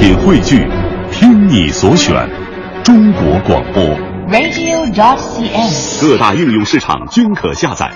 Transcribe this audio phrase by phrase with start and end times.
[0.00, 0.66] 品汇聚，
[1.12, 2.26] 听你所选，
[2.82, 3.84] 中国广播。
[4.32, 6.00] radio.dot.cn，。
[6.00, 7.90] 各大应用市场均可下载。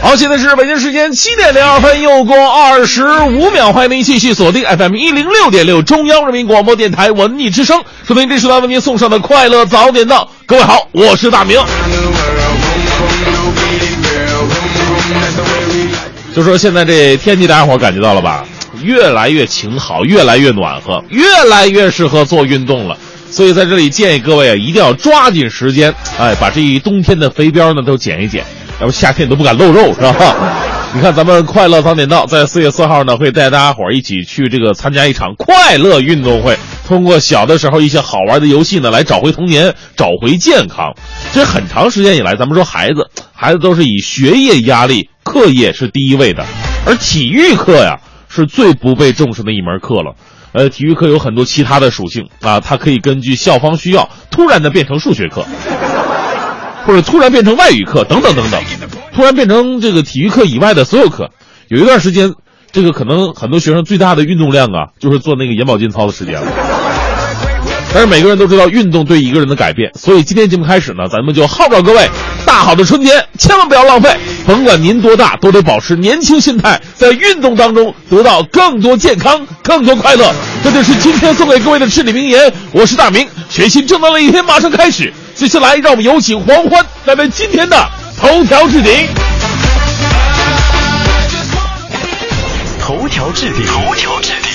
[0.00, 10.30] 好，现在是北京时间七点零二分，又过二十五秒，欢迎您继续锁定 FM 一零六点六中央人民广播电台文艺之声，收听这时段为您送上的快乐早点到。
[10.46, 11.60] 各位好，我是大明。
[16.38, 18.46] 就说现在这天气，大家伙感觉到了吧？
[18.80, 22.96] 越来越晴好，越来越暖和，越来越适合做运动了。
[23.28, 28.44] 所以在这里建议各位啊，一定要抓紧时间，哎，把这一冬天的肥膘呢都减一减，
[28.80, 30.36] 要不夏天你都不敢露肉，是吧？
[30.94, 36.56] 你看咱们快乐早点到，在四月四号呢，会带大家伙儿一起去这个参加一场快乐运动会，
[36.86, 40.94] 通过小的时候一些好玩的游戏呢，来找回童年，找回健康。
[41.32, 46.44] 这很长时间以来，咱们说孩子，孩子都是以学业压力、课业是第一位的，
[46.86, 50.14] 而体育课呀是最不被重视的一门课了。
[50.52, 55.44] 呃，体育课有很多其他的属性啊，它可以根据校方需要，突然的变成数学课，
[56.86, 58.60] 或者突然变成外语课，等等等等，
[59.14, 61.30] 突然变成这个体育课以外的所有课。
[61.68, 62.34] 有一段时间，
[62.72, 66.46] 这个可能很多学生最大的运动量啊，就是做那个眼保健操的时间了。
[67.92, 72.08] 但是每个人都知道运动对一个人的改变，所以今天节目开始呢，咱们就号召各位，
[72.44, 74.14] 大好的春天千万不要浪费，
[74.46, 80.30] 甭管您多大，都得保持年轻心态，在运动当中得到更多健康、更多快乐。
[80.62, 82.52] 这就是今天送给各位的至理名言。
[82.72, 85.10] 我是大明，全新正能量一天马上开始。
[85.34, 88.92] 接下来，让我们有请黄欢带来今天的头条置顶。
[92.80, 94.50] 头条置顶，头条置顶。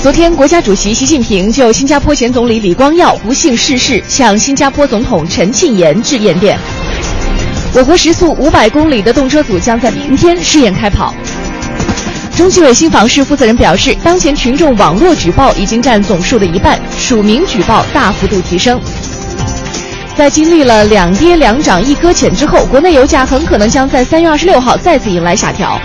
[0.00, 6.56] 昨天，国家主席习近平就新加坡前总理李光耀不幸逝世，向新加坡总统陈庆炎致唁电。
[7.74, 11.12] 我国时速五百公里的动车组将在明天试验开跑。
[12.36, 18.80] 中纪委新房市负责人表示，当前群众网络举报已经占总数的一半，署名举报大幅度提升。
[20.16, 25.78] 在经历了两跌两涨一搁浅之后，国内油价很可能将在三月二十六号再次迎来下调。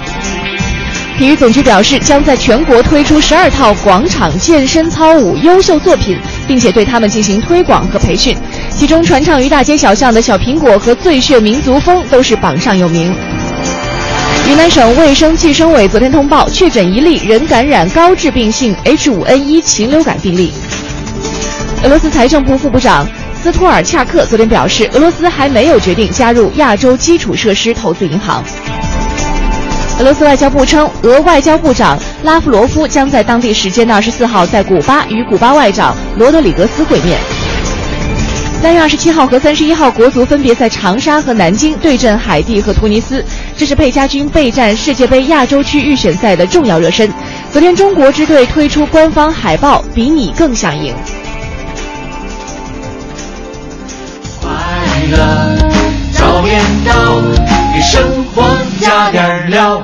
[1.17, 8.35] 体育总局表示，将在全国推出十二套广场健身操舞优秀作品，并且对他们进行推广和培训。
[8.75, 13.13] 其中，传唱于大街小巷的小苹果和最炫民族风都是榜上有名。
[14.49, 20.51] 云南省卫生计生委昨天通报，确诊一例人感染高致病性 H5N1 禽流感病例。
[21.83, 23.07] 俄罗斯财政部副部长
[23.41, 28.43] 斯托尔恰克昨天表示，俄罗斯还没有决定加入亚洲基础设施投资银行。
[29.99, 37.17] 俄罗斯外交部称，俄外交部长拉夫罗夫将在当地时间的二十四号在古巴与古巴外长罗德里格斯会面。
[38.61, 43.25] 三月二十七号和三十一号，国足分别在长沙和南京对阵海地和突尼斯，
[43.57, 47.11] 这是佩家军备战世界杯亚洲区预选赛的重要热身。
[47.51, 50.93] 昨天，中国支队推出官方海报，比你更想赢。
[55.11, 55.57] 了
[56.11, 56.93] 早点到，
[57.73, 58.43] 给生活
[58.79, 59.81] 加点料。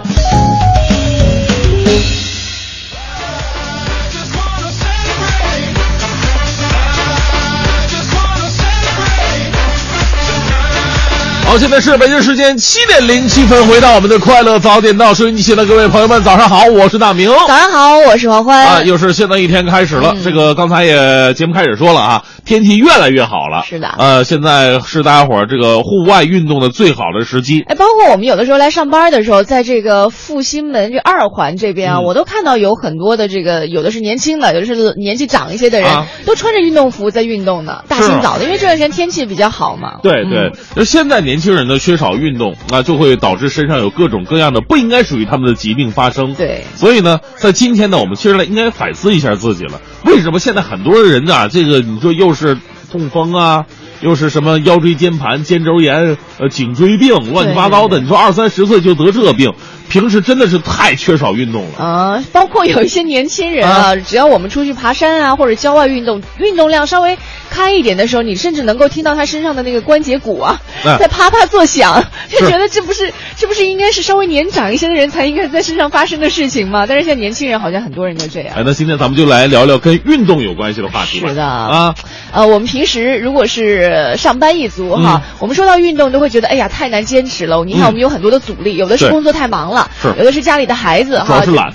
[11.48, 17.30] 好，现在是北京时间七点零七分，回到我们的快乐早点到收音机前的各位朋友们，早上好，我是大明。
[17.48, 18.66] 早上好，我是黄欢。
[18.66, 20.12] 啊，又是新的一天开始了。
[20.14, 23.64] 嗯这个刚才也节目开始说了啊，天气越来越好了。
[23.66, 27.64] 是的呃，现在是大家伙儿这个户外运动的最好的时机。
[27.66, 40.00] 哎，包括我们有的时候来上班的时候，在这个复兴门这二环这边啊，嗯我都看到有很多的这个，有的是年轻的，有的是年纪长一些的人，啊都穿着运动服在运动呢，大清早的，因为这段时间天气比较好嘛。
[40.04, 46.34] 对对嗯，现在年轻人呢缺少运动，那就会导致身上有各种各样的不应该属于他们的疾病发生。
[46.34, 49.82] 对所以呢，在今天呢，我们其实来应该反思一下自己了。
[50.06, 52.58] 为什么现在很多人啊，这个你说又是
[52.92, 53.66] 痛风啊，
[54.02, 58.00] 又是什么腰椎间盘、肩周炎、呃颈椎病，乱七八糟的。
[58.00, 59.54] 你说二三十岁就得这病，
[59.90, 61.84] 平时真的是太缺少运动了。
[61.84, 67.18] 啊，包括有一些年轻人啊，只要我们出去爬山啊，或者郊外运动，运动量稍微
[67.50, 76.86] 开一点的时候，你甚至能够听到他身上的那个关节骨啊，哎在啪啪作响，就觉得这不是这不是应该是稍微年长一些的人才应该在身上发生的事情吗？
[76.88, 78.54] 但是现在年轻人好像很多人都这样。
[78.56, 81.30] 哎，那今天咱们就来聊聊跟运动有关系的话题吧。
[81.30, 81.96] 是的啊，
[82.32, 87.64] 呃，我们平时如果是上班一族哈，我们说到运动都会觉得，哎呀，太难坚持了。
[87.66, 90.14] 你看，嗯我们有很多的阻力，有的是工作太忙了，是。
[90.18, 91.74] 有的是家里的孩子哈，主要是懒。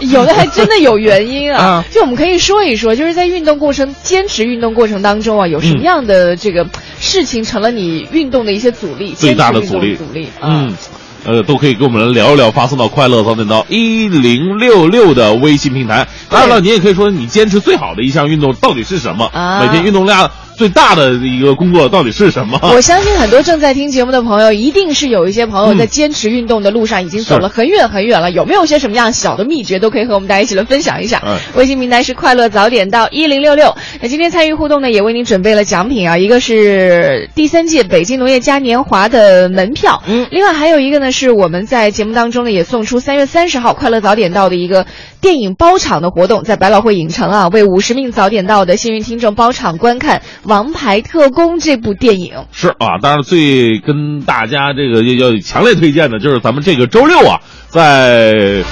[0.10, 1.62] 有的还真的有原因啊。
[1.82, 1.84] 啊。
[1.90, 6.66] 就我们可以说一说，就是在运动过程、坚持运动过程当中啊，有什么样的这个
[7.00, 9.14] 事情成了你运动的一些阻力？
[9.14, 9.96] 最大的阻力。
[9.96, 10.76] 阻力，嗯啊，
[11.24, 16.06] 呃，都可以跟我们来聊一聊，发送到快乐早点到一零六六的微信平台。
[16.28, 19.26] 当然了，你也可以说你坚持最好的一项运动到底是什么？
[19.32, 19.60] 啊。
[19.60, 22.58] 每天运动量最大的一个工作到底是什么？
[22.74, 28.30] 我相信很多正在听节目的朋友，一定是有一些朋友在嗯坚持运动的路上已经走了很远很远了。
[28.30, 31.22] 有没有些什么样小的秘诀，都可以和我们大家一起来分享一下。
[31.26, 33.76] 嗯微信平台是快乐早点到一零六六。
[34.00, 44.86] 那今天参与互动呢，也为您准备了奖品啊，一个是第三届北京农业嘉年华的门票，嗯另外还有一个呢是我们在节目当中呢也送出三月三十号快乐早点到的一个
[45.20, 52.34] 电影包场的活动，在百老汇影城啊，为五十名早点到的幸运听众包场观看《王牌特工》这部电影。
[52.52, 58.64] 是啊，当然最跟大家这个要要强烈推荐的就是咱们这个周六啊，在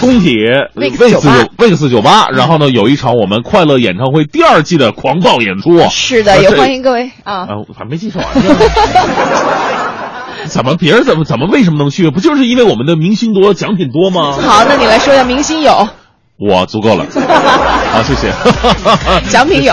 [0.00, 0.36] 工体
[0.96, 5.88] 斯酒吧卫斯酒吧，然后呢有一场我们快乐演唱会第二季的狂暴演出啊。
[5.90, 7.34] 是的，也欢迎各位啊。
[7.34, 8.56] 啊，我还没介绍完呢。
[10.46, 12.10] 怎么别人怎么怎么为什么能去？
[12.10, 14.32] 不就是因为我们的明星多，奖品多吗？
[14.32, 15.88] 好，那你来说一下明星有，
[16.36, 17.04] 我足够了，
[17.94, 18.32] 啊， 谢谢。
[19.30, 19.72] 奖品有，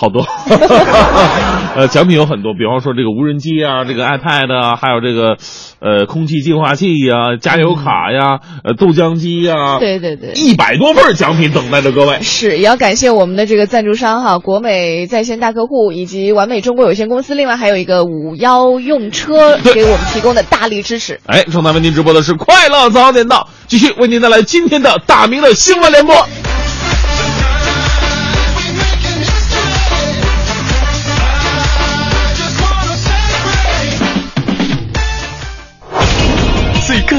[0.00, 0.24] 好多，
[1.74, 5.36] 呃，奖品有很多，比方说这个无人机啊，这个 iPad 啊，还有这个，
[5.80, 10.34] 呃，空气净化器呀、加油卡呀，呃，豆浆机呀，对对对。
[10.34, 12.20] 一百多份奖品等待着各位。
[12.22, 21.18] 是，也要感谢我们的这个赞助商哈，国美在线大客户以及完美中国有限公司，另外还有一个五幺用车给我们提供的大力支持。
[21.26, 26.14] 哎，正在为您直播的是快乐早点到，继续为您带来今天的大明的新闻联播。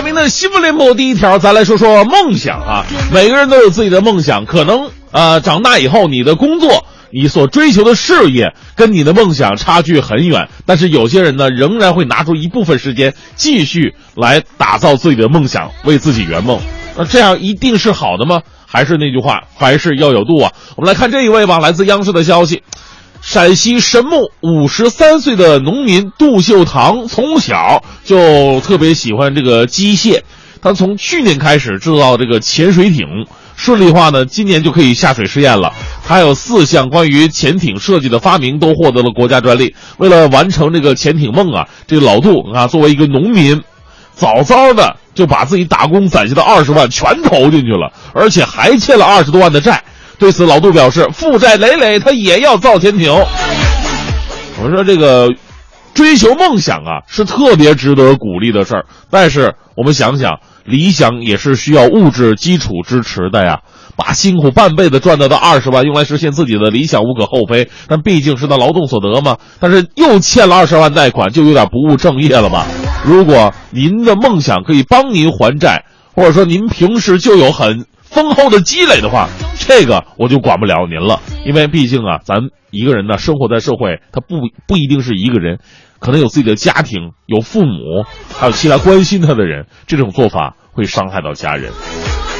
[0.00, 2.86] 大明的新闻联播第一条，咱来说说梦想啊。
[3.12, 6.86] 每个人都有自己的梦想，可能呃长大以后你的工作。
[7.12, 16.60] 你所追求的事业跟你的梦想差距很远，但是有些人呢，仍然会拿出一部分时间继续来打造自己的梦想，为自己圆梦。
[16.96, 18.40] 那这样一定是好的吗？
[18.66, 20.52] 还是那句话，凡事要有度啊。
[20.76, 22.62] 我们来看这一位吧，来自央视的消息。
[23.22, 30.22] 陕西神木五十三岁的农民杜秀堂从小就特别喜欢这个机械，
[30.62, 33.06] 他从去年开始制造这个潜水艇，
[33.56, 35.72] 顺利化呢，今年就可以下水试验了。
[36.04, 39.76] 他有四项关于潜艇设计的发明都获得了国家专利。
[39.98, 43.62] 为了完成这个潜艇梦啊，这个老杜啊，作为一个农民，
[44.14, 49.84] 早早的就把自己打工攒下的二十万全投进去了，而且还欠了二十多万的债。
[50.20, 53.10] 对此，老杜表示，负债累累，他也要造潜艇。
[54.62, 55.30] 我说这个
[55.94, 58.84] 追求梦想啊，是特别值得鼓励的事儿。
[59.10, 63.60] 但是我们想想，理想也是需要物质基础支持的呀。
[63.96, 69.36] 把辛苦半辈子赚到的二十万用来实现自己的理想无可厚非，但毕竟是他劳动所得嘛。
[69.58, 72.66] 但是又欠了二十万贷款，就有点不务正业了吧？
[73.04, 82.40] 如果您的梦想可以帮您还债，或者说您平时就有很丰厚的积累的话，这个我就管不了您了，因为毕竟啊，咱
[82.70, 85.58] 一个人呢生活在社会，他不不一定是一个人，
[86.00, 88.04] 可能有自己的家庭，有父母，
[88.36, 91.72] 还有其他关心他的人，这种做法会伤害到家人。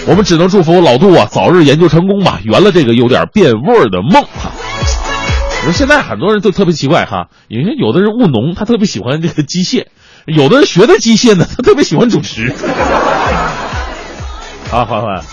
[0.08, 4.50] 我们只能祝福老杜啊，早日研究成功吧，圆了这个有点变味儿的梦哈。
[5.60, 9.84] 我说现在很多人都特别奇怪哈，因为有的人务农，他特别喜欢这个机械；
[10.26, 12.52] 有的人学的机械呢，他特别喜欢主持。
[14.72, 15.20] 啊，欢欢。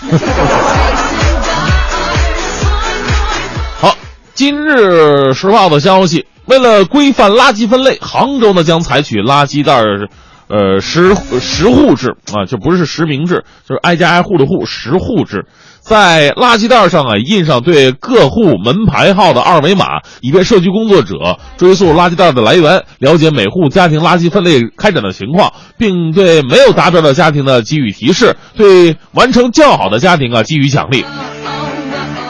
[3.80, 3.96] 好，
[4.34, 10.08] 今日时报的消息，为了规范垃圾分类，杭州呢将采取垃圾袋儿，
[10.48, 15.46] 呃十十户制啊，就不是实名制，就是挨家挨户的户十户制。
[15.88, 31.02] 在垃圾袋上啊印上对各户门牌号的二维码，以便社区工作者追溯垃圾袋的来源，了解每户家庭垃圾分类开展的情况，并对没有达标的家庭呢给予提示，对完成较好的家庭啊给予奖励。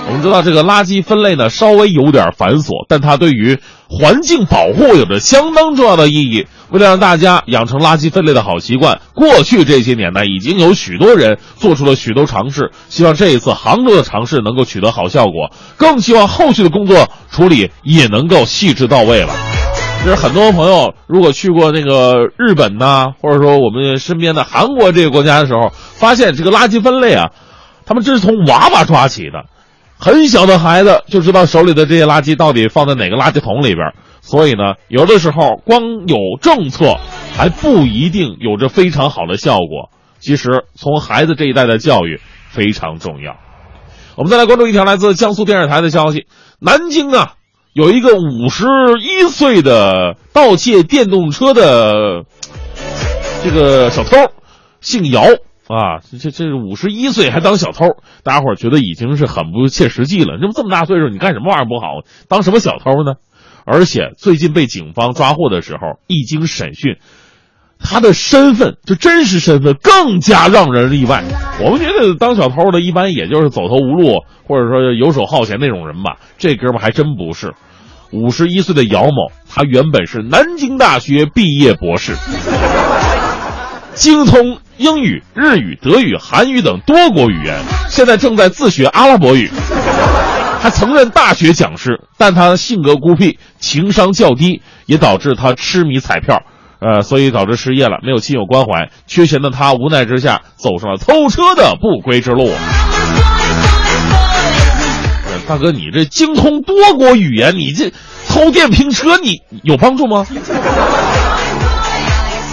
[0.06, 6.46] 我们知道这个垃圾分类呢，稍微有点繁琐，但它对于环境保护有着相当重要的意义。
[6.70, 12.70] 为了让大家养成垃圾分类的好习惯，过去这些年呢，已经有许多人做出了许多尝试。
[12.88, 19.34] 希望这一次杭州的尝试能够取得好效果，更希望后续的工作处理也能够细致到位了。
[20.04, 27.30] 就是很多朋友如果去过那个日本呐、或者说我们身边的韩国这个国家的时候，发现这个垃圾分类啊，
[27.84, 29.46] 他们这是从娃娃抓起的，
[29.98, 33.92] 很小的孩子就知道手里的这些垃圾到底放在哪个垃圾桶里边。
[34.20, 36.96] 所以呢，有的时候光有政策
[37.34, 39.90] 还不一定有着非常好的效果。
[40.20, 43.36] 其实从孩子这一代的教育非常重要。
[44.16, 46.26] 我们再来关注一条来自江苏电视台的消息：
[46.60, 47.34] 南京啊，
[47.72, 48.66] 有一个五十
[49.00, 52.24] 一岁的盗窃电动车的
[53.44, 54.16] 这个小偷，
[54.80, 55.24] 姓姚
[55.68, 57.84] 啊，这这这五十一岁还当小偷，
[58.24, 60.38] 大家伙觉得已经是很不切实际了。
[60.40, 62.02] 这么这么大岁数，你干什么玩意儿不好？
[62.28, 63.14] 当什么小偷呢？
[63.66, 66.96] 而且最近被警方抓获的时候，一经审讯，
[67.78, 71.22] 他的身份就真实身份更加让人意外。
[71.62, 76.16] 我们觉得当小偷的一般也就是走投无路，或者说游手好闲那种人吧。
[76.38, 77.52] 这哥们还真不是。
[78.10, 82.14] 五十一岁的姚某，他原本是南京大学毕业博士，
[83.92, 87.58] 精通英语、日语、德语、韩语等多国语言，
[87.88, 89.50] 现在正在自学阿拉伯语。
[90.62, 96.42] 他曾任大学讲师，但他性格孤僻，情商较低，也导致他痴迷彩票，
[96.80, 98.88] 呃，所以导致失业了，没有亲友关怀。
[99.06, 102.52] 缺钱的他无奈之下走上了偷车的不归之路。
[105.48, 107.92] 大哥，你这精通多国语言，你这
[108.28, 110.24] 偷电瓶车，你有帮助吗？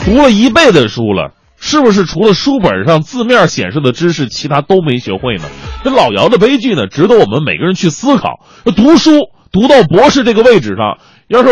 [0.06, 1.32] 读了一辈子书了，
[1.68, 5.46] 是不是除了书本上字面显示的知识，其他都没学会呢？
[5.84, 8.40] 这老姚的悲剧呢，值得我们每个人去思考。
[8.76, 9.14] 读书
[9.52, 11.50] 读到博士这个位置上，要是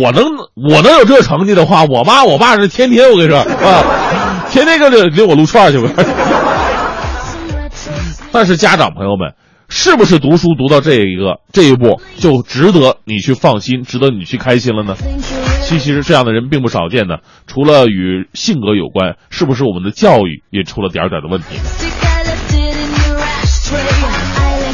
[0.00, 0.24] 我能
[0.54, 5.90] 我能有这成绩的话，我妈我爸是天天我跟你说啊，天天跟着给我撸串去吧。
[8.32, 9.34] 但是家长朋友们，
[9.68, 14.96] 是不是读书读到这一个这一步就值得你去放心，值得你去开心了呢？
[15.64, 21.62] 其实这样的人并不少见的，除了与性格有关，是不是我们的教育也出了点儿点儿的问题呢？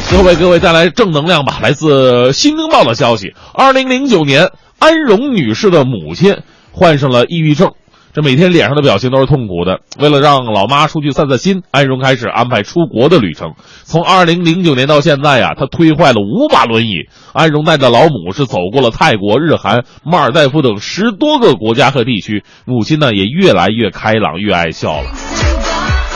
[0.08, 1.60] 最后为各位带来正能量吧。
[1.62, 6.38] 来自《新京报》的消息，二零零九年，安荣女士的母亲
[6.72, 7.74] 患上了抑郁症，
[8.12, 9.80] 这每天脸上的表情都是痛苦的。
[9.98, 13.54] 为了让老妈出去散散心，安荣开始安排出国的旅程。
[13.84, 17.08] 从二零零九年到现在呀，他推坏了五把轮椅。
[17.32, 25.10] 安荣带着老母是走过了泰国、日韩、马尔代夫等十多个国家和地区，母亲呢也越来越开朗，越爱笑了。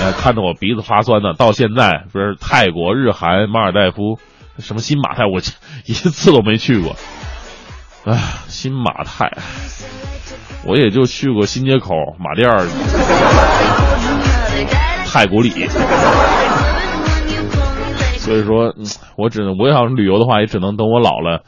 [0.03, 1.35] 呃，看得我鼻子发酸呢。
[1.39, 4.19] 到现在，不是泰国、日韩、马尔代夫，
[4.59, 5.39] 什么新马泰，我
[5.87, 6.97] 一次都没去过。
[8.05, 9.31] 哎，新马泰，
[10.67, 12.67] 我也就去过新街口、马甸儿、
[15.07, 15.51] 太古里。
[18.19, 18.75] 所以说，
[19.17, 21.43] 我只能我想旅游的话，也只能等我老了，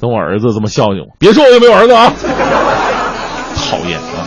[0.00, 1.16] 等我儿子这么孝敬我。
[1.18, 2.12] 别说我有没有儿子啊，
[3.70, 4.26] 讨厌啊！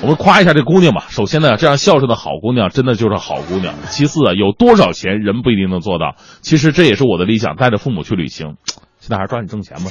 [0.00, 1.04] 我们夸一下这姑娘吧。
[1.10, 3.74] 首先呢，这样孝顺的好姑娘真的就是好姑娘。
[3.90, 6.14] 其次啊，有多少钱人不一定能做到。
[6.40, 8.54] 其实这也是我的理想，带着父母去旅行。
[9.00, 9.90] 现在还是抓紧挣钱吧。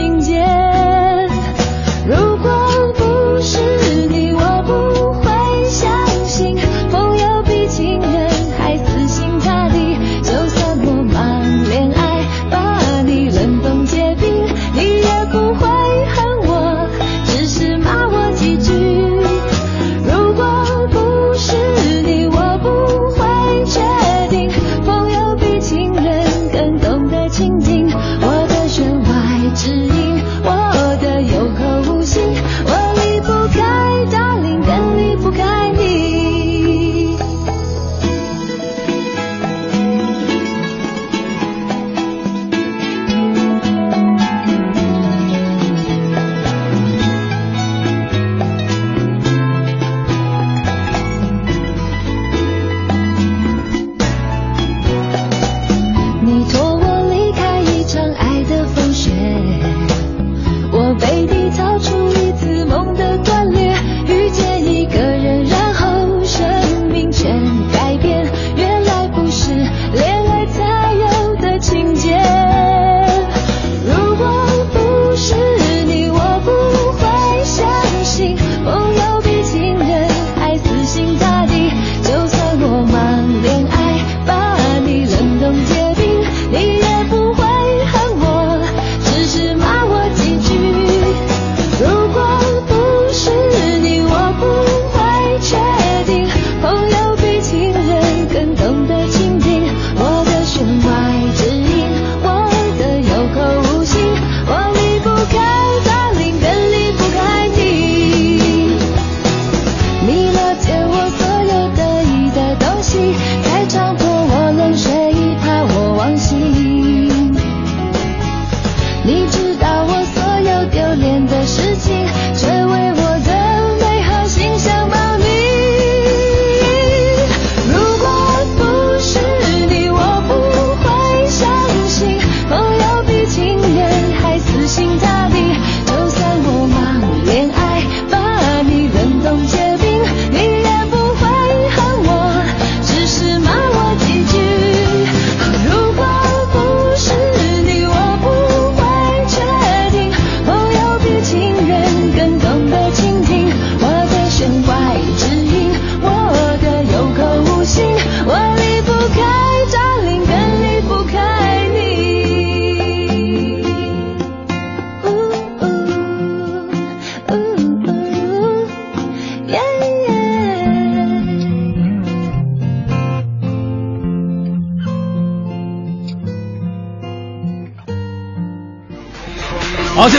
[0.00, 0.59] 情节。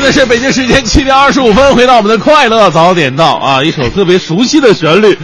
[0.02, 5.16] 现在是北京时间七点二十五分，回到我们的快乐早点到啊，一首特别熟悉的旋律，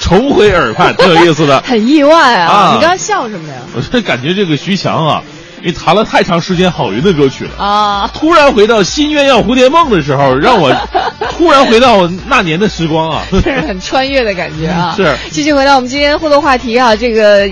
[0.00, 1.62] 重回耳畔，挺有意思的。
[1.64, 2.52] 很意外啊！
[2.52, 3.60] 啊你刚刚笑什么呀？
[3.76, 5.22] 我这感觉这个徐强啊，
[5.60, 10.74] 因为弹了太长时间郝云的歌曲了，啊，突然回到《新鸳鸯蝴蝶梦》的时候，让我
[11.30, 13.22] 突然回到那年的时光啊。
[13.30, 14.94] 这是很穿越的感觉啊！
[14.96, 17.48] 是继续回到我们今天互动话题啊，这个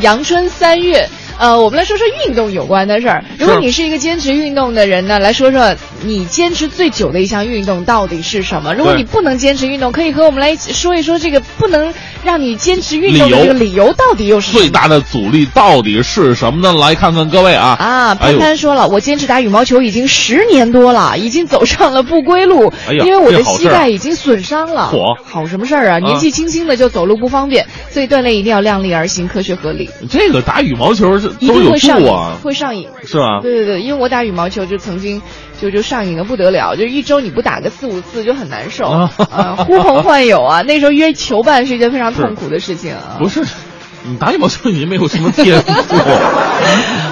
[0.00, 1.08] 阳春三月。
[1.38, 3.24] 呃，我们来说说运动有关的事儿。
[3.38, 8.72] 如果你是一个坚持运动的人呢，来说说你坚持最久的一项运动到底是什么？
[8.74, 11.92] 如果你不能坚持运动，可以和我们来一起说一说这个不能
[12.26, 16.76] 让你坚持运动的这个理由到底又是什么最大的阻力到底是什么呢？
[16.78, 24.90] 来看看各位啊啊，潘潘说了，我坚持打羽毛球已经十年多了，已经走上了不归路，因为我的膝盖已经损伤了。
[24.92, 25.98] 嚯好什么事儿啊？
[26.00, 32.12] 年纪轻轻的就走路不方便，所以锻炼一定要量力而行，科学合理，这个打羽毛球是一都有定会上瘾
[32.42, 32.88] 会上瘾。
[33.06, 33.38] 是吧？
[33.40, 35.22] 对对对，因为我打羽毛球就曾经
[35.60, 43.16] 就就上瘾的不得了，就一周你不打个四五次就很难受啊 啊，呼朋唤友啊，那时候约球伴是一件非常痛苦的事情啊。
[43.18, 43.42] 不是，
[44.08, 45.72] 你打羽毛球你没有什么天赋。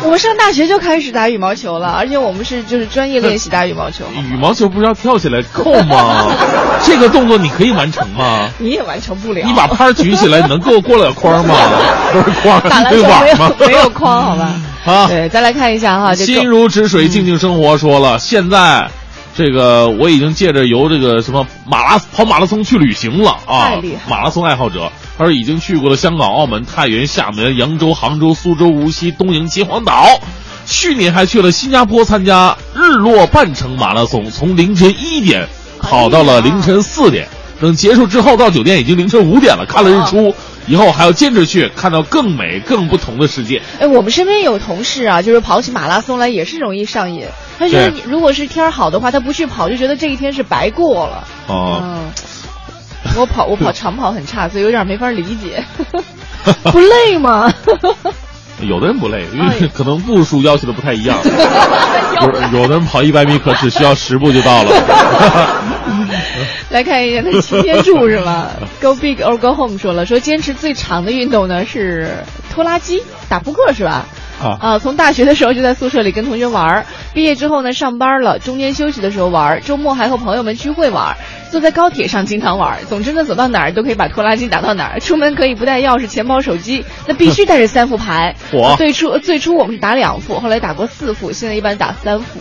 [0.05, 4.05] 我们上大学就开始打羽毛球了，而且我们是就是专业练习打羽毛球。
[4.31, 6.27] 羽毛球不是要跳起来扣吗？
[6.85, 8.49] 这个动作你可以完成吗？
[8.59, 9.45] 你也完成不了。
[9.45, 11.55] 你把拍举起来，你能够过了框吗？
[12.13, 13.57] 不是框，打篮对球没有？
[13.69, 14.55] 没有框，好吧？
[14.87, 18.89] 啊对，再来看一下哈，这心如止水，静静生活说了，现在。
[19.37, 24.09] 这个我已经借着由这个什么马拉跑马拉松去旅行了啊太厉害！
[24.09, 30.21] 马拉松爱好者，他说已经去过了香港、澳门、太原、厦门、扬州、杭州、苏州、无锡、东营、秦皇岛，
[30.67, 35.49] 去年还去了新加坡参加日落半程马拉松，从凌晨一点
[35.81, 37.29] 跑到了凌晨四点，
[37.61, 40.35] 等结束之后到酒店已经凌晨五点了，看了日出。
[40.67, 43.61] 以后还要坚持去看到更美、更不同的世界。
[43.81, 47.27] 哎，我们身边有同事啊，就是跑起马拉松来也是容易上瘾。
[47.59, 51.25] 他觉得你如果是天儿好的话，他不去跑就觉得这一天是白过了。
[51.47, 52.11] 哦，嗯，
[53.17, 55.65] 我跑我跑长跑很差，所以有点没法理解。
[56.73, 57.53] 不累吗？
[58.61, 61.19] 有的人不累，因哎为可能步数要求的不太一样。
[62.21, 64.71] 有有的人跑一百米可只需要十步就到了。
[66.75, 68.51] 来看一下，那擎天柱是吗？
[68.83, 74.07] Go big or go home 说了，说坚持最长的运动呢是拖拉机，打扑克是吧？
[74.43, 81.17] 啊啊，从大学的时候就在宿舍里跟同学玩儿，毕业之后呢上班了，中间休息的时候玩儿，周末还和朋友们聚会玩儿，
[81.49, 82.79] 坐在高铁上经常玩儿。
[82.89, 84.99] 总之呢，走到哪儿都可以把拖拉机打到哪儿。
[84.99, 88.35] 出门可以不带钥匙、钱包、手机，那必须带着三副牌。
[88.53, 92.41] 我最初最初我们是打两副，后来打过四副，现在一般打三副。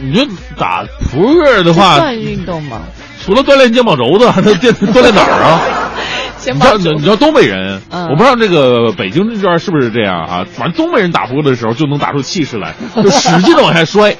[0.00, 0.26] 你这
[0.58, 2.80] 打扑克的这话，算运动吗？
[3.26, 5.60] 除了锻炼肩膀轴子，还能锻锻炼哪儿啊？
[6.48, 10.46] 你知道、你你知道东北人，嗯我不知道这个北京这边是不是这样啊？
[10.48, 14.16] 反正东北人打扑克的时候就能打出气势来，就使劲的往下摔。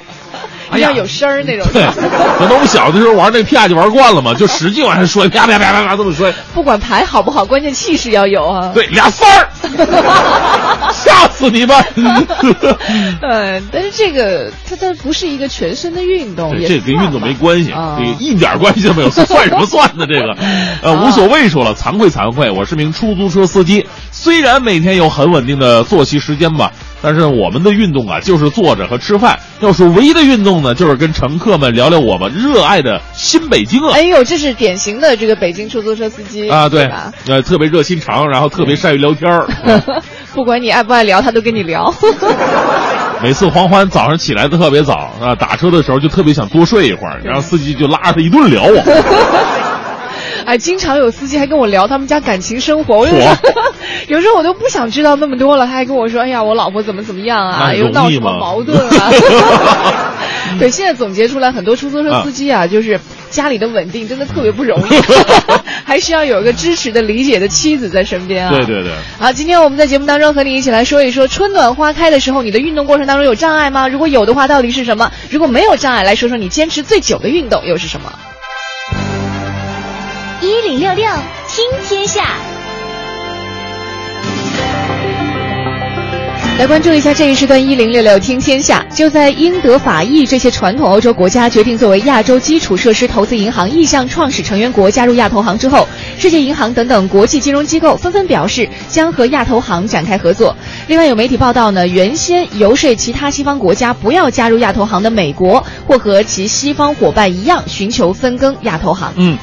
[0.71, 1.67] 哎呀要有声儿那种。
[1.73, 1.85] 对，
[2.39, 6.33] 可能我们小的时候玩那个啪就玩惯了嘛，就使劲往上摔，啪啪啪啪啪这么摔。
[6.55, 8.71] 不管牌好不好，关键气势要有啊。
[8.75, 9.49] 对，俩三儿，
[10.93, 11.77] 吓死你们！
[13.23, 20.07] 呃，但是这个它它不是一个全身的运动，对，这跟运动没关系，啊这个一点关系都没有，算什么算呢？
[20.07, 20.37] 这个，
[20.83, 29.39] 呃，无所谓说了，惭愧惭愧，我是名出租车司机，虽然每天有很稳定的作息时间吧，但是我们的运动啊，就是坐着和吃饭。
[29.61, 33.93] 要说唯一的运动呢，就是跟乘客们聊聊我们热爱的新北京啊。
[33.95, 39.47] 哎呦，这是典型的这个北京出租车司机啊，对吧？，呃，特别热心肠，然后特别善于聊天儿。
[40.35, 41.93] 不管你爱不爱聊，他都跟你聊。
[43.23, 48.77] 每次黄欢早上起来的特别早啊，打车的时候就特别想多睡一会儿，然后司机就拉着他一顿聊我。
[50.47, 53.39] 哎，经常有司机还跟我聊他们家感情生活，我有时候嚯
[54.09, 59.11] 有时候我都不想知道那么多了，他还跟我说：“哎呀，我老婆怎么怎么样啊，又闹什么矛盾啊。”
[60.61, 64.93] 对，现在总结出来，很多出租车司机啊，就是家里的稳定真的特别不容易，
[65.85, 68.55] 还需要有一个支持的、理解的妻子在身边啊。
[68.55, 68.93] 对对对。
[69.19, 73.89] 好，今天我们在节目当中和你一起来说一说春暖花开的时候，你的运动过程当中有障碍吗？
[73.89, 75.11] 如果有的话，到底是什么？
[75.31, 78.13] 如果没有障碍，来说说你坚持最久的运动又是什么？
[80.43, 81.07] 一零六六
[81.49, 82.23] 听天下，
[86.59, 88.85] 来关注一下这一时段一零六六听天下。
[88.95, 100.55] 就在英德法意这些传统欧洲国家决定作为亚洲基础设施投资银行意向创始成员国加入亚投行之后，世界银行等等国际金融机构纷纷表示将和亚投行展开合作。
[100.87, 109.13] 另外有媒体报道呢，原先游说其他西方国家不要加入亚投行的美国，或和其西方伙伴一样寻求分羹亚投行。
[109.17, 109.39] 嗯，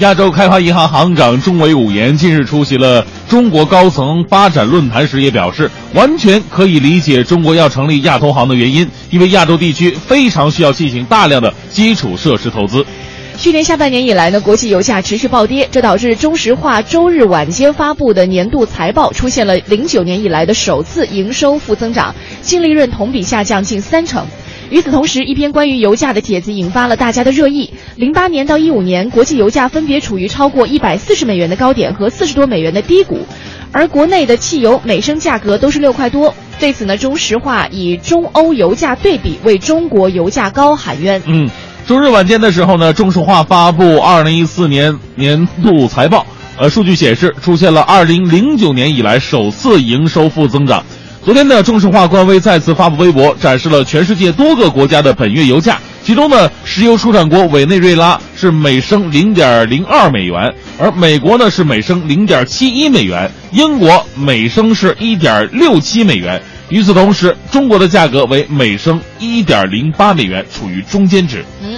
[0.00, 12.84] 亚洲开发银行行长钟伟武言近日出席了中国高层发展论坛时，也表示，完全可以理解中国要成立亚投行的原因，因为亚洲地区非常需要进行大量的基础设施投资。
[13.38, 24.26] 去年下半年以来呢，国际油价持续暴跌，这导致中石化周日晚间发布的年度财报出现了零九年以来的首次营收负增长，净利润同比下降近三成。
[24.70, 27.70] 与此同时，一篇关于油价的帖子引发了大家的热议。
[27.94, 33.20] 零八年到一五年，国际油价分别处于超过一百四十美元的高点和四十多美元的低谷，
[33.70, 36.34] 而国内的汽油每升价格都是六块多。
[36.58, 41.22] 对此呢，中石化以中欧油价对比，为中国油价高喊冤。
[41.26, 41.48] 嗯，
[41.86, 46.26] 周日晚间的时候呢，中石化发布二零一四年年度财报，
[46.58, 50.82] 呃，数据显示出现了二零零九年以来首次营收负增长。
[51.26, 55.76] 昨天呢，中石化官微再次发布微博，展示了全世界多个国家的本月油价。
[56.04, 66.40] 其中呢，石油出产国委内瑞拉是每升零点零二美元，而美国呢是每升零点七一美元，英国每升是一点六七美元。
[66.68, 71.44] 与此同时，中国的价格为每升一点零八美元，处于中间值。
[71.60, 71.76] 嗯。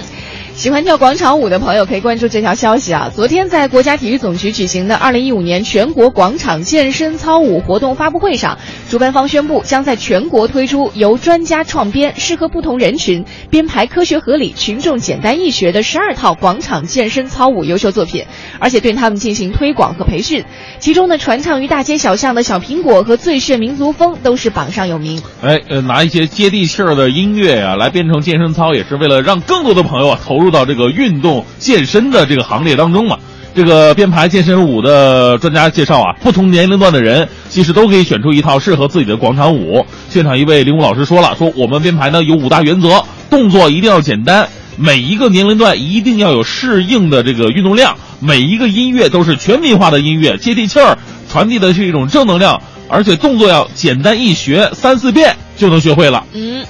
[0.59, 3.09] 喜欢跳广场舞的朋友可以关注这条消息啊！
[3.15, 8.57] 昨天在国家体育总局举行的二零一五年全国广场健身操舞活动发布会上，
[8.89, 18.25] 主办方宣布将在全国推出由专家创编、适合不同人群、编排科学合理、群众简单易学的十二套广场健身操舞优秀作品，
[18.59, 20.43] 而且对他们进行推广和培训。
[20.79, 25.21] 其中呢，传唱于大街小巷的小苹果和最炫民族风都是榜上有名。
[25.41, 30.48] 哎，呃，拿一些接地气儿的音乐呀来编成健身操，也是为了让更多的朋友啊投入。
[30.51, 33.17] 到这个运动健身的这个行列当中嘛，
[33.55, 39.85] 这个编排健身舞的专家介绍啊，不同年龄段的人其实都可以选出一套适合自己的广场舞。
[40.09, 50.97] 现场一位领舞老师说了，说我们编排呢有五大原则，动作一定要简单，每一个年龄段一定要有适应的这个运动量，每一个音乐都是全民化的音乐，接地气儿，
[51.29, 56.23] 传递的是一种正能量，而且动作要简单易学，三四遍就能学会了。
[56.33, 56.65] 嗯。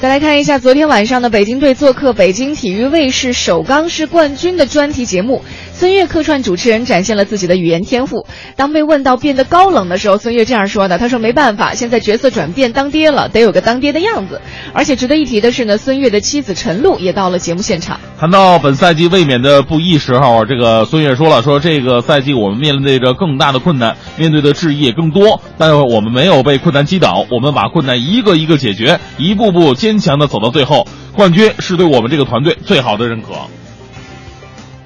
[0.00, 5.42] 再来看一下昨天晚上的北京队做客北京体育卫视首钢是冠军的专题节目，
[5.78, 8.26] 孙悦客串主持人，展现了自己的语言天赋。
[8.56, 14.40] 当被问到变得高冷的时候，孙悦这样说的：“他说没办法，现在角色转变，当爹了，得有个当爹的样子。”
[14.74, 18.00] 而且值得一提的是呢，孙悦的妻子陈露也到了节目现场。
[18.18, 33.28] 谈到本赛季卫冕的不易时候，这个孙悦说了：“说这个赛季我们面对着更大的困难，面对的质疑也更多，但我们没有被困难击倒，我们把困难一个一个解决，一步步。”坚强的走到最后，冠军是对我们这个团队最好的认可。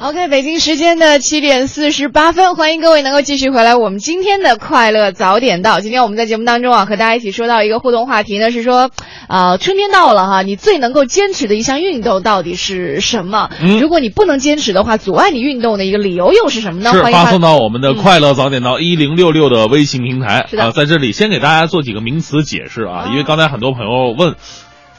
[0.04, 3.76] OK，北京时间的七点四十八分，欢迎各位能够继续回来。
[3.76, 8.90] 我们今天的快乐早点到，今天我们在节目当中啊，和大家一起说到一个互动话题呢，是说，
[9.28, 13.50] 啊，春天到了哈，你最能够坚持的一项运动到底是什么？
[13.80, 16.90] 如果你不能坚持的话，阻碍你运动的一个理由又是什么呢？
[16.90, 24.34] 是发送到我们的快乐早点到一零六六的微信平台啊，在这里先给大家做几个名词解释啊，因为刚才很多朋友问。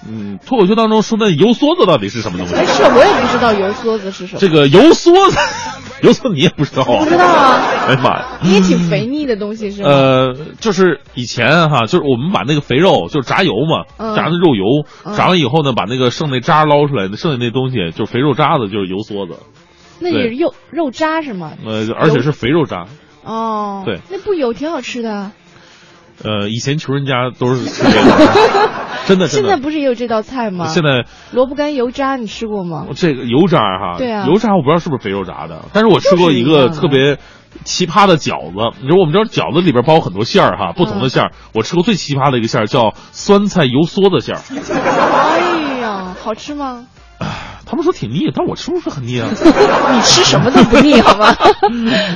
[0.07, 2.53] 嗯，脱口秀当中说的油梭子到底是什么东西？
[2.55, 4.39] 没事，我也不知道油梭子是什么。
[4.39, 5.37] 这个油梭子，
[6.03, 6.99] 油梭子你也不知道啊？
[7.03, 7.61] 不知道啊。
[7.87, 8.25] 哎呀妈呀！
[8.41, 9.89] 你也挺肥腻的东西是吗？
[9.89, 14.85] 呃，就是以前哈，就是我们把那个肥肉，就是炸油嘛，炸的肉油，
[15.15, 19.39] 炸完以后呢，把那个剩那渣捞出来，剩下那东西就是肥肉渣子，就是油梭子。
[19.99, 21.53] 那也是肉肉渣是吗？
[21.65, 22.87] 呃，而且是肥肉渣。
[23.23, 23.83] 哦。
[23.85, 23.99] 对。
[24.09, 25.31] 那不油挺好吃的。
[26.23, 28.69] 呃，以前穷人家都是吃这个，
[29.05, 29.27] 真的。
[29.27, 30.65] 现在不是也有这道菜吗？
[30.67, 32.85] 现在萝卜干油渣你吃过吗？
[32.95, 37.17] 这个油渣哈，对啊，油渣我不知道是不是肥肉炸的，但是我吃过一个特别
[37.65, 38.77] 奇葩的饺子。
[38.81, 44.41] 你说我们知道饺子里边包很多馅儿哈，不同的馅儿，我吃过最奇葩的一个馅儿叫酸菜油梭子馅儿。
[44.73, 46.85] 哎呀，好吃吗？
[47.73, 49.27] 他们说挺腻，但我吃不出很腻啊。
[49.33, 51.35] 你吃什么都不腻，好吗？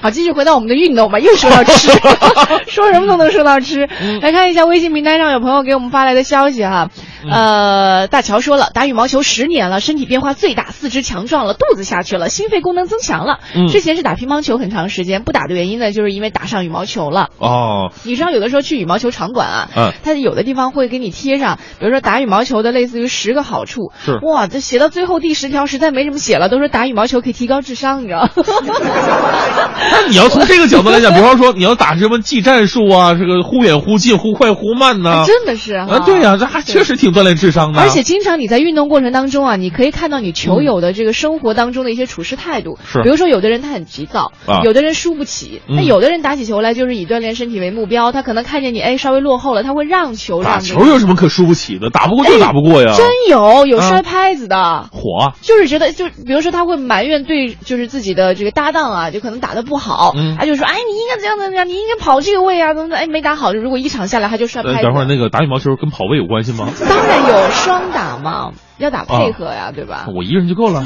[0.04, 1.18] 好，继续回到我们的运动吧。
[1.18, 1.90] 又说到吃，
[2.70, 3.90] 说什么都能说到吃。
[4.22, 6.90] 来看一下微信名单上有朋友给我们发来的消息哈。
[7.30, 13.40] 呃，大乔说了，打羽毛球十年了，身体变化最大，四肢强壮了，肚子下去了，心肺功能增强了。
[13.70, 17.30] 之前是打乒乓球很长时间，不打的原因呢，就是因为打上羽毛球了。
[17.38, 17.92] 哦。
[18.04, 23.92] 你知道有的时候去羽毛球场馆啊，嗯，它有的地方会给你贴上，比如说打羽毛球的类似于十个好处。
[24.06, 24.20] 是。
[24.24, 28.30] 哇，这写到最后第十条实在没什么写了，都说打羽毛球可以提高智商，你知道。
[29.92, 37.82] 那你要从这个角度来讲，比方说你要打什么技战术啊，这个忽远忽近、忽快忽慢呢、真的是啊，对呀、这还确实挺锻炼智商的。
[37.82, 42.78] 而且经常你在运动过程当中啊，你可以看到你球友的这个生活当中的一些处事态度。
[42.86, 51.90] 是比如说有的人他很急躁，啊有的人输不起，嗯那有的人打起球来就是以锻炼身体为目标，他可能看见你哎稍微落后了，他会让球让打球有什么可输不起的？
[51.90, 52.94] 打不过就打不过呀。
[52.96, 54.58] 真有有啊摔拍子的。
[54.92, 64.84] 火啊，就是觉得，就比如说他会埋怨对，就是自己的这个搭档啊，就可能打得不好，嗯他就说，哎，你应该怎样怎样，你应该跑这个位啊，怎么的，哎，没打好，如果一场下来他就摔拍呃，子。
[64.84, 66.70] 等会儿那个打羽毛球跟跑位有关系吗？
[66.98, 70.08] 当然有双打嘛，要打配合呀，对吧？
[70.16, 70.82] 我一个人就够了，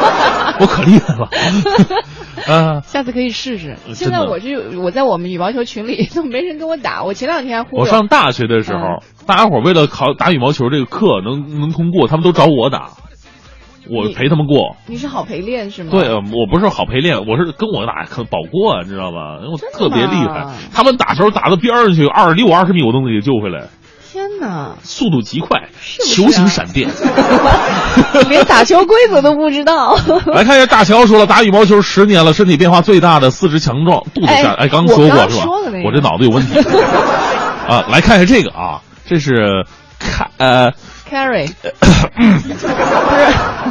[0.60, 1.28] 我可厉害了。
[2.46, 3.76] 啊，下次可以试试。
[3.88, 12.90] 呃现在我就我在我们羽毛球群里都没人跟我打，我前两天还忽悠我上大学的时候，嗯大家伙为了考打羽毛球这个课能能通过，他们都找我打，
[13.90, 14.76] 我陪他们过。
[14.86, 15.90] 你是好陪练是吗？
[15.90, 19.38] 对，呃我不是好陪练，我是跟我打可保过，啊你知道吧？
[19.42, 23.66] 因为我特别厉害，他们打球打到边上去，二十六二十米我都能给救回来，
[24.38, 26.14] 天哪，速度极快，是是啊？
[26.14, 26.88] 球形闪电。
[28.28, 29.96] 连打球规则都不知道。
[30.32, 35.46] 来看一下大乔说了，打羽毛球十年了，身体变化最大的四肢强壮，肚子下，哎哎，刚说过是吧？
[35.84, 36.58] 我这脑子有问题。
[37.66, 37.84] 啊！
[37.88, 39.64] 来看一下这个啊，这是
[39.98, 40.70] 凯呃
[41.10, 41.50] ，Carry，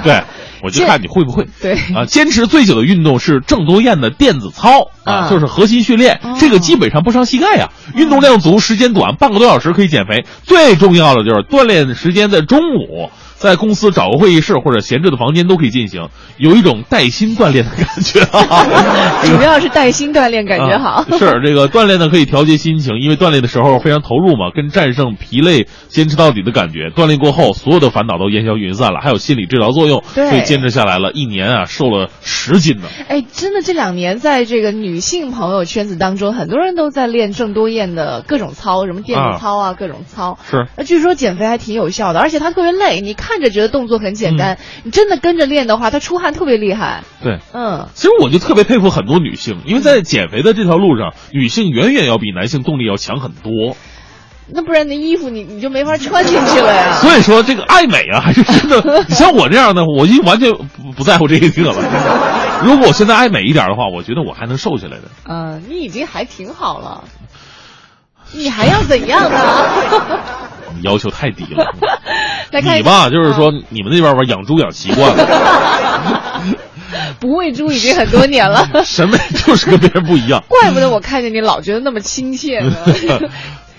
[0.03, 0.21] 对，
[0.65, 1.47] 我就看你会不会。
[1.61, 10.25] 对啊，坚持最久的运动是郑多燕的电子操啊，啊就是核心训练，哦这个基本上不伤膝盖呀、运动量足，时间短，半个多小时可以减肥。
[10.43, 18.65] 最重要的就是锻炼时间在中午，在公司找个会议室或者闲置的房间都可以进行，有一种带薪锻炼的感觉啊。
[19.23, 20.89] 这个主要是带薪锻炼，感觉好。
[20.89, 26.89] 啊是这个锻炼呢，可以调节心情，因为锻炼的时候非常投入嘛，跟战胜疲累、坚持到底的感觉。
[26.95, 32.83] 锻炼过后，所有的烦恼都烟消云散了，还有心理治疗作用，对所以坚持下来了，一年啊，瘦了十斤呢。
[33.07, 40.37] 哎，真的这两年在这个女性朋友圈子当中，很多人都在练郑多燕的各种操，什么电子操啊，各种操。
[40.49, 47.03] 是那据说减肥还挺有效的，而且它特别累，你看着觉得动作很简嗯单，你真的跟着练的话，它出汗特别厉害。
[47.23, 47.39] 对。
[47.53, 53.75] 嗯，其实我就特别佩服很多女性，因为在减肥的这条路上，女性远远要比男性动力要强很多。
[54.47, 56.93] 那不然那衣服你你就没法穿进去了呀。
[57.01, 59.03] 所以说，这个爱美啊，还是真的。
[59.07, 61.83] 你 像我这样的，我就完全不不在乎这一个了。
[62.63, 65.03] 如果我现在爱美一点的话，我觉得我还能瘦下来的。
[65.27, 67.03] 嗯，你已经还挺好了，
[68.33, 69.39] 你还要怎样呢？
[70.75, 71.65] 你要求太低了。
[72.51, 76.41] 来看你吧，就是说你们那边吧养猪养习惯了，
[77.19, 80.43] 不喂猪已经很多年了， 审美就是跟别人不一样。
[80.47, 82.75] 怪不得我看见你老觉得那么亲切呢。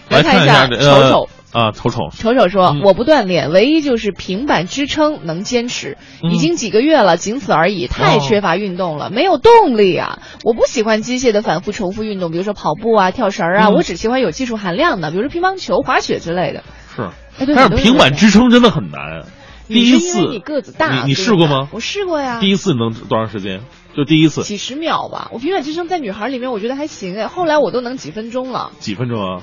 [0.09, 1.29] 来看一下这瞅瞅。
[1.53, 7.87] 啊，瞅瞅，瞅瞅说，嗯我不锻炼，唯一就是平板支撑能坚持，嗯已经几个月了，仅此而已。
[7.87, 10.19] 太缺乏运动了，没有动力啊！
[10.45, 16.63] 我不喜欢机械的反复重复运动，比如说跑步啊、跳绳啊，嗯我只喜欢有技术含量的，比如说乒乓球、滑雪之类的。
[16.97, 19.27] 是，但是平板支撑真的很难。
[19.69, 21.69] 第一次你个子大，你你试过吗？
[21.73, 23.61] 我试过呀，第一次能多长时间？
[23.97, 25.29] 就第一次几十秒吧。
[25.33, 28.71] 我平板支撑在女孩里面，我觉得还行哎，后来我都能几分钟了。
[28.79, 29.43] 几分钟啊？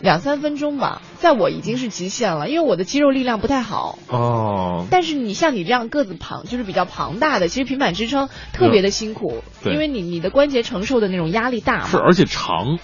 [0.00, 3.98] 两三分钟吧，在我已经是极限了，因为我的肌肉力量不太好。
[4.08, 11.86] 哦，但是你像你这样个子庞，就是比较庞大的，其实平板支撑特别的辛苦，对因为你你的关节承受的那种压力大。
[11.86, 12.78] 是，而且长。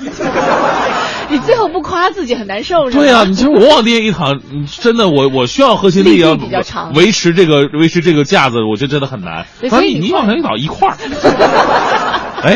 [1.30, 3.02] 你最后不夸自己很难受是吗？
[3.02, 9.46] 对呀、你其实我往地下一躺，嗯真的我我需要核心力要力气比较长维持这个维持这个架子，我觉得真的很难。
[9.68, 10.96] 所以你往上一倒一块儿，
[12.42, 12.54] 哎，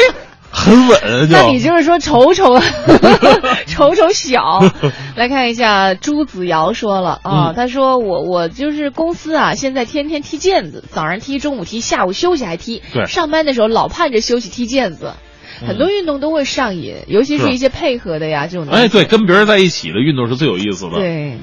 [0.50, 1.28] 很稳。
[1.30, 2.58] 那你就是说瞅瞅
[3.66, 4.62] 瞅瞅小，
[5.16, 15.12] 来看一下朱子瑶说了啊，嗯他说我我就是公司啊，现在天天踢毽子，早上踢，中午踢，下午休息还踢，对上班的时候老盼着休息踢毽子。
[15.66, 18.68] 很多运动都会上瘾，尤其是是一些配合的呀，这种。
[18.68, 20.96] 哎，对，跟别人在一起的运动是最有意思的。
[20.96, 21.38] 对，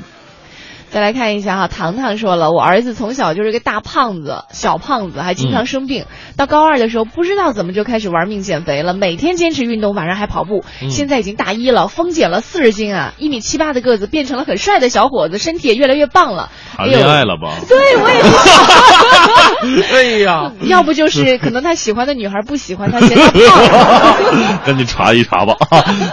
[0.95, 6.05] 再来看一下哈，糖糖说了，我儿子从小就是个大胖子，小胖子，还经常生病。
[6.37, 10.63] 到高二的时候，不知道怎么就开始玩命减肥了，每天坚持运动，晚上还跑步。
[10.81, 16.49] 嗯现在已经大一了，疯减了四十斤啊，一米七八的个子变成了很帅的小伙子，身体也越来越棒了。
[16.77, 17.57] 谈恋爱了吧？
[17.67, 19.91] 对，我也是。
[19.93, 24.63] 哎呀，要不就是可能他喜欢的女孩不喜欢他，嫌他胖。
[24.65, 25.57] 赶紧查一查吧，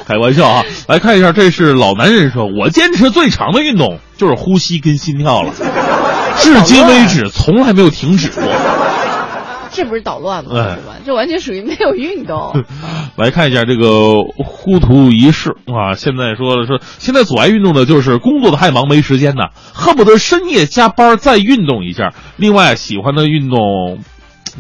[0.07, 0.65] 开玩笑啊！
[0.89, 5.53] 来看一下，这是老男人说，我坚持最长的运动就是呼吸跟心跳了，
[6.39, 8.43] 至今为止从来没有停止过。
[9.75, 10.51] 这不是捣乱吗？
[10.55, 10.97] 哎是吧？
[11.07, 12.53] 这完全属于没有运动。
[13.17, 22.13] 来看一下这个呼图仪式啊，现在说了说，现在阻碍运动的就是工作的太忙没时间呢，恨不得深夜加班再运动一下。
[22.37, 24.01] 另外喜欢的运动，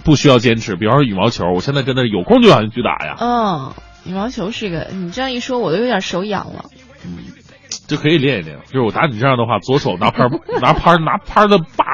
[0.02, 0.76] 不需要坚持。
[0.76, 3.72] 比方说羽毛球，我现在真的是有空就想去打呀，嗯，
[4.06, 6.64] 羽毛球是个，你这样一说，我都有点手痒了。
[7.92, 8.58] 就可以练一练。
[8.66, 10.30] 就是我打你这样的话，左手拿拍儿
[10.62, 11.84] 拿拍儿拿拍儿的把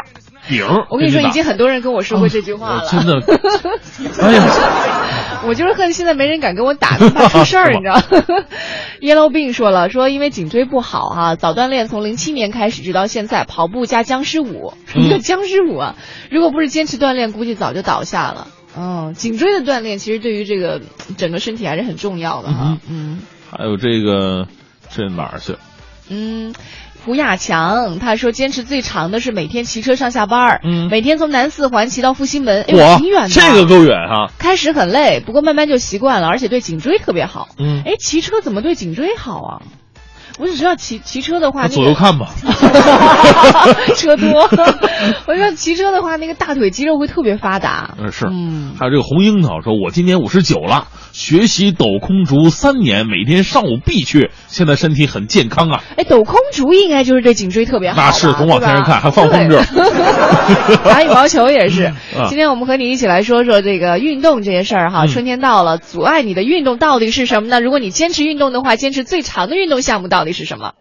[0.49, 2.83] 柄，我跟你说，已经很多人跟我说过这句话了。
[2.83, 3.21] 我真的，
[4.23, 8.45] 哎呀，我就是恨现在没人敢跟我打，怕出事儿， 你知道吗
[9.01, 15.97] ？Yellow 病说了，说因为颈椎不好哈、早锻炼，从零七年开始直到现在，跑步加僵尸舞，什么叫僵尸舞啊？
[16.31, 18.47] 如果不是坚持锻炼，估计早就倒下了。
[18.77, 20.81] 嗯，颈椎的锻炼其实对于这个
[21.17, 22.79] 整个身体还是很重要的哈。
[22.89, 24.47] 嗯还有这个
[24.91, 25.57] 这哪儿去？
[26.09, 26.55] 嗯。
[27.05, 33.29] 胡亚强他说，坚持最长的是每天骑车上下班儿，嗯每天从南四环骑到复兴门，哎呦，挺远的。
[33.29, 37.49] 这个够远哈、开始很累，不过慢慢就习惯了，而且对颈椎特别好。
[37.59, 39.63] 嗯，哎，骑车怎么对颈椎好啊？
[40.39, 42.29] 我只知道骑骑车的话，那个左右看吧。
[43.97, 44.29] 车多。
[45.27, 47.95] 我知道骑车的话，那个大腿肌肉会特别发达。
[47.99, 48.27] 嗯，是。
[48.31, 55.83] 嗯，还有这个红樱桃说，我今年五十九了，学习抖空竹三年，每天上午必去，现在身体很健康啊。
[55.97, 57.97] 哎，抖空竹应该就是对颈椎特别好。
[58.01, 59.59] 那是总往天上看，还放风筝。
[60.85, 61.85] 打羽毛球也是。
[61.85, 61.95] 啊
[62.29, 65.05] 今天我们和你一起来说说这个运动这些事儿哈。
[65.05, 67.61] 嗯春天到了，阻碍你的运动到底是什么呢？
[67.61, 70.73] 如果你坚持运动的话，坚持最长的运动项目到底是什么？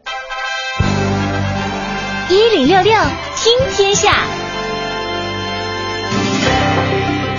[2.29, 2.93] 一零六六
[3.35, 4.25] 听天下，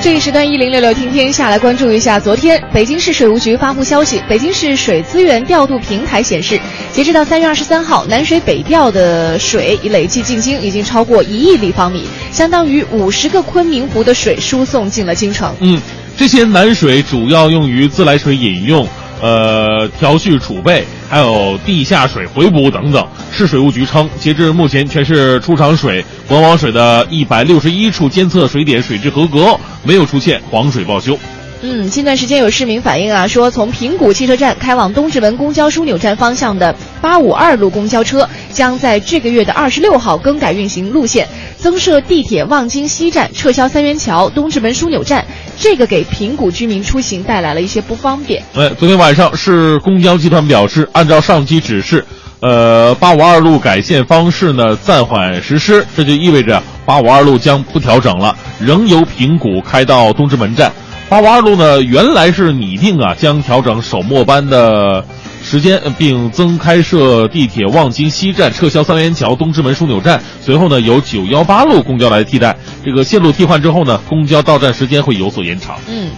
[0.00, 6.58] 这一时段一零六六听天下来关注一下，昨天北京市水务局发布消息，北京市水资源调度平台显示，
[6.90, 15.54] 截止到三月二十三号，南水北调的水已累计进京已经超过一亿立方米，相当于五十个昆明湖的水输送进了京城。
[15.60, 15.78] 嗯，
[16.16, 18.88] 这些南水主要用于自来水饮用、
[19.20, 23.06] 呃调蓄储备，还有地下水回补等等。
[23.32, 31.18] 市水务局称，截至目前，全市出厂水、管网水的一百六十一处监测水点水质合格，没有出现黄水报修。
[31.60, 41.26] 嗯，近段时间有市民反映啊，说从平谷汽车站开往东直门公交枢纽站方向的八五二路公交车将在这个月的二十六号更改运行路线，
[41.56, 45.26] 增设地铁望京西站，撤销三元桥、东直门枢纽站，
[45.60, 48.42] 这个给平谷居民出行带来了一些不方便。
[48.54, 52.04] 哎，昨天晚上市公交集团表示，按照上级指示，
[52.40, 60.72] 呃，八五二路改线方式呢暂缓实施，这就意味着八五二路将不调整了，仍由平谷开到东直门站。
[61.08, 65.04] 八五二路呢，原来是拟定啊将调整首末班的
[65.48, 72.54] 时间，并增开设地铁望京西站，撤销三元桥、东直门枢纽站，随后呢由九幺八路公交来替代。
[72.84, 75.76] 这个线路替换之后呢，公交到站时间会有所延长。
[75.88, 76.10] 嗯。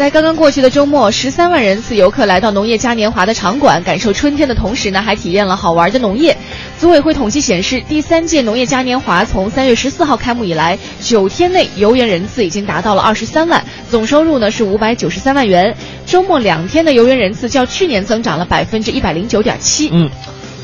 [0.00, 6.34] 在刚刚过去的周末，十三万人次游客来到农业嘉年华的场馆，感受春天的同时呢，还体验了好玩的农业。
[6.78, 15.76] 组委会统计显示，第三届农业嘉年华从三月十四号开幕以来，九天内游园人次已经达到了二十三万，总收入呢是五百九十三万元。
[16.06, 19.90] 周末两天的游园人次较去年增长了百分之一百零九点七。
[19.92, 20.08] 嗯，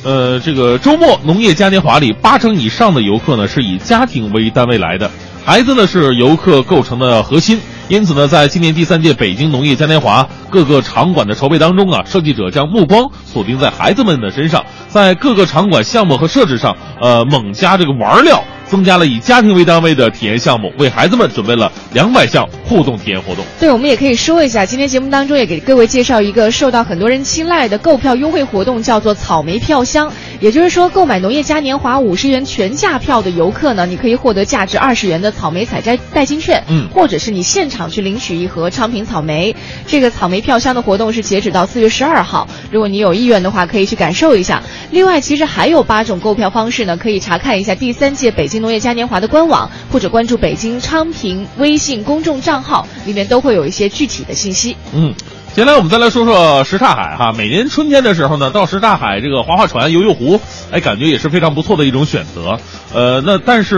[0.03, 5.11] 呃，这个周末农业嘉年华里，八成以上的游客呢是以家庭为单位来的，
[5.45, 7.61] 孩子呢是游客构成的核心。
[7.89, 23.45] 因此呢，在今年第三届北京农业嘉年华各个场馆的筹备当中啊，设计者将目光锁定在孩子们的身上，在各个场馆项目和设置上，呃，猛加这个玩料，增加了以家庭为单位的体验项目，为孩子们准备了两百项互动体验活动。
[23.61, 30.13] 对，我们也可以说一下，今天节目当中也给各位介绍一个受到很多人青睐的购票优惠活动，叫做草莓票箱。
[30.41, 39.55] 也就是说，购买农业嘉年华五十元全价票的游客呢，你可以获得价值二十元的草莓采摘代金券，嗯或者是你现场场去领取一盒昌平草莓。
[39.87, 44.63] 这个草莓票箱的活动是截止到四月十二号，如果你有意愿的话，可以去感受一下。
[44.91, 54.77] 另外，其实还有八种购票方式呢，可以查看一下第三届北京农业嘉年华的官网，或者关注北京昌平微信公众账号，里面都会有一些具体的信息。
[54.95, 55.13] 嗯，
[55.55, 57.33] 接下来我们再来说说什刹海哈。
[57.37, 62.59] 每年春天的时候呢，到什刹海这个划划船、游游湖，哎，感觉也是非常不错的一种选择。
[62.95, 63.77] 呃，那但是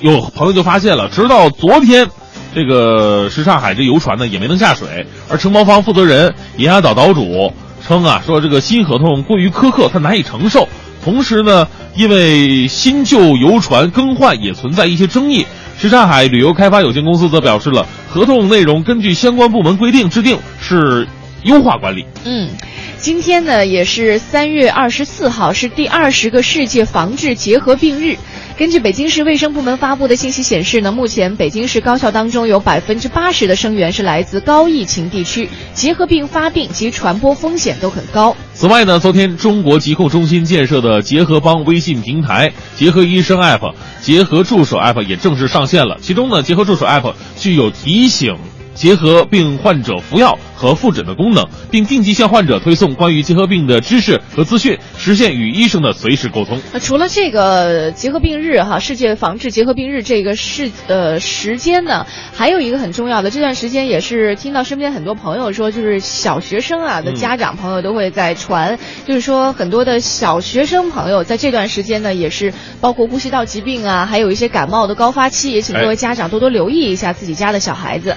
[0.00, 2.08] 有朋友就发现了，直到昨天。
[2.54, 7.52] 这个什刹海这游船呢也没能下水，而承包方负责人银崖岛岛主
[7.86, 10.68] 称啊，说这个新合同过于苛刻，他难以承受。
[11.02, 15.46] 同时呢，因为新旧游船更换也存在一些争议，
[15.78, 21.08] 什刹海旅游开发有限公司则表示了，合同内容根据相关部门规定制定，是
[21.44, 22.04] 优化管理。
[22.24, 22.50] 嗯，
[22.98, 28.18] 今天呢也是三月二十四号，是第二十个世界防治结核病日。
[28.60, 38.36] 根据北京市卫生部门发布的信息显示呢，目前北京市高校当中有百分之八十的生源是来自高疫情地区，结核病发病及传播风险都很高。
[38.52, 45.96] 此外呢，昨天中国疾控中心建设的结合帮微信平台、结合医生 App、结合助手 App 也正式上线了。
[46.02, 48.36] 其中呢，结合助手 App 具有提醒
[48.74, 56.60] 结核病患者服药和复诊的功能，并定期向患者推送关于结核病的知识和资讯，实现与医生的随时沟通。
[56.74, 72.52] 那除了这个结核病日哈，世界防治结核病日这个事呃时间呢，还有一个很重要的，这段时间也是听到身边很多朋友说，就是小学生啊的家长朋友都会在传，就是说很多的小学生朋友在这段时间呢，也是
[72.82, 78.14] 包括呼吸道疾病啊，还有一些感冒的高发期，也请各位家长多多留意一下自己家的小孩子。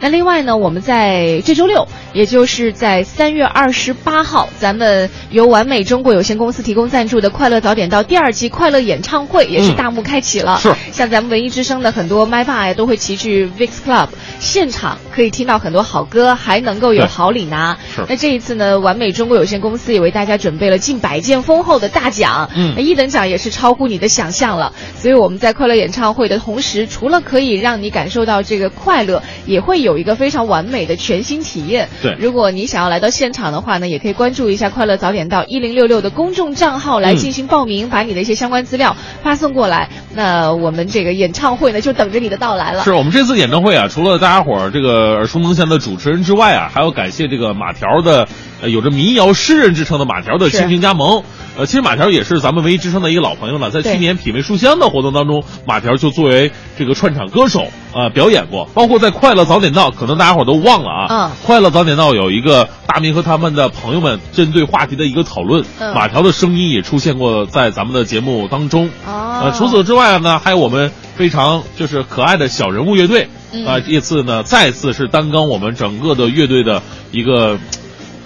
[0.00, 10.58] 那另外呢，我们在这周六，也就是在三月二十八号，咱们由完美中国有限公司提供赞助的《快乐早点到》第二季快乐演唱会也是大幕开启了。
[10.60, 14.08] 是，像咱们文艺之声的很多麦霸呀，都会齐聚 VIX Club，
[14.38, 17.76] 现场可以听到很多好歌，还能够有好礼拿。
[17.94, 18.04] 是。
[18.08, 22.50] 那这一次呢，完美中国有限公司也为大家准备了近百件丰厚的大奖。
[22.54, 22.74] 嗯。
[22.76, 31.73] 那一等奖也是超乎你的想象了，所以我们在快乐演唱会的同时，除了可以让你感受到这个快乐，也会有一个非常完美的全新体验。
[32.02, 39.88] 对，如果你想要来到现场的话呢，也可以关注一下“快乐早点到”一零六六的公众账号来进行报名，嗯、把你的一些相关资料发送过来。
[40.14, 42.82] 那我们这个演唱会呢，就等着你的到来了。
[42.84, 48.28] 是我们这次演唱会啊，除了大家伙儿这个耳熟能详的主持人之外啊，还要感谢这个马条的，
[48.64, 51.22] 呃，有着民谣诗人之称的马条的倾情加盟。
[51.56, 61.06] 呃，其实马条也是咱们文艺之声的一个老朋友了，在去年品味书香的活动当中，马条就作为这个串场歌手啊、呃、表演过，包括在快乐早点到，可能大家伙儿都忘了啊。
[61.10, 61.30] 嗯。
[61.44, 68.88] 快乐早点到有一个大明和他们的朋友们针对话题的一个讨论，嗯、马条的声音也出现过在咱们的节目当中。
[69.06, 69.42] 哦。
[69.42, 77.58] 呃，除此之外呢，还有我们非常就是可爱的小人物乐队，嗯、啊，这次呢再次是担纲我们整个的乐队的一个。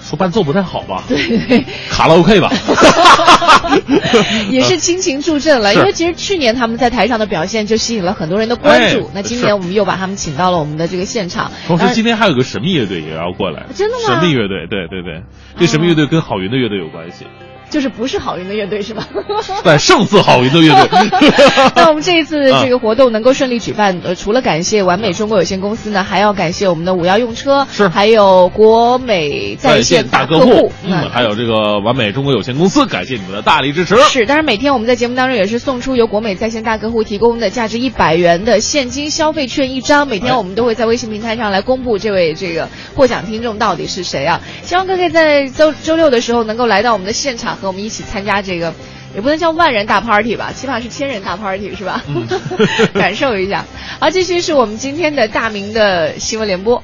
[0.09, 1.05] 说伴奏不太好吧？
[1.07, 2.51] 对对， 卡拉 OK 吧，
[4.51, 5.75] 也是倾情助阵了。
[5.75, 9.05] 因为其实去年他们在台上的表现就吸引了很多人的关注。
[9.09, 11.53] 哎、那今年我们又把他们请到了我们的这个现场。
[11.69, 13.67] 同时，今天还有个神秘乐队也要过来。
[13.75, 14.21] 真的吗？
[14.21, 15.23] 神秘乐队，对对对，
[15.59, 17.27] 这神秘乐队跟郝云的乐队有关系。
[17.71, 19.07] 就是不是好运的乐队是吧？
[19.63, 20.89] 对，胜似好运的乐队。
[21.77, 33.97] 那我们这一次 这个活动能够顺利举办，呃，除了感谢完美中国有限公司呢，还要感谢我们的五幺用车，是，还有国美在线大客户，嗯，还有这个完美中国有限公司，感谢你们的大力支持。
[33.97, 44.41] 是，当然每天我们在节目当中也是送出由国美在线大客户提供的价值一百元的现金消费券一张，每天我们都会在微信平台上来公布这位这个获奖听众到底是谁啊？
[44.63, 48.41] 希望各位在周周六的时候能够来到我们的现场，和我们一起参加。
[48.41, 48.73] 这个
[49.15, 52.03] 也不能叫万人大 party 吧，起码是千人大 party 是吧？
[52.09, 52.27] 嗯、
[52.95, 53.65] 感受一下。
[54.01, 56.83] 好，继续是我们今天的大明的新闻联播，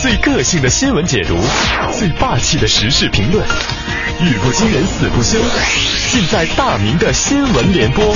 [0.00, 1.36] 最个性的新闻解读，
[1.92, 3.44] 最霸气的时事评论，
[4.20, 5.38] 语不惊人死不休，
[6.10, 8.14] 尽在大明的新闻联播。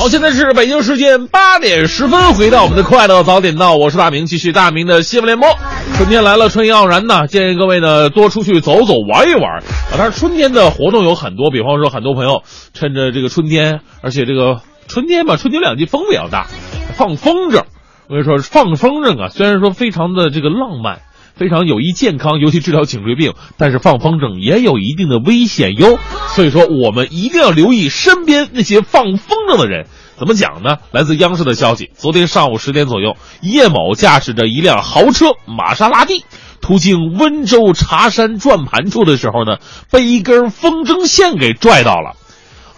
[0.00, 5.46] 好，现在是北京时间八点十分，回到我们的快乐早点到，我是大明，继续大明的新闻联播。
[5.94, 9.62] 春天来了，春意盎然呐，建议各位呢多出去走走，玩一玩啊。
[9.90, 16.46] 当然，春天的活动有很多，比方说很多朋友趁着这个春天，而且这个春天吧，春天两季风比较大，
[16.94, 17.64] 放风筝。
[18.08, 21.00] 我跟你说，放风筝啊，虽然说非常的这个浪漫。
[21.40, 25.98] 非常有益健康，尤其治疗颈椎病，但是放风筝也有一定的危险哟。
[26.34, 29.86] 所以说，我们一定要留意身边那些放风筝的人。
[30.18, 30.76] 怎么讲呢？
[30.92, 36.26] 来自央视的消息，昨天上午十点左右，叶某驾驶着一辆豪车玛莎拉蒂，
[36.60, 39.56] 途经温州茶山转盘处的时候呢，
[39.90, 42.16] 被一根风筝线给拽到了。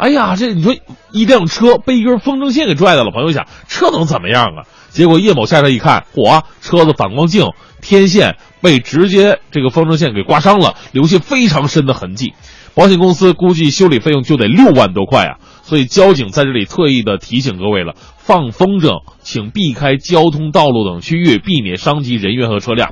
[0.03, 0.75] 哎呀，这你说
[1.13, 4.67] 一辆车被一根风筝线给拽到了，朋友想这能怎么样啊？
[4.91, 7.47] 结果叶某下车一看，嚯，车子反光镜、
[7.81, 12.33] 天线被直接这个风筝线给刮伤了，留下非常深的痕迹。
[12.75, 15.37] 保险公司估计修理费用就得六万多块啊！
[15.63, 22.89] 所以交警在这里特意的提醒各位了：放风筝，请避开交通道路等区域，避免伤及人员和车辆。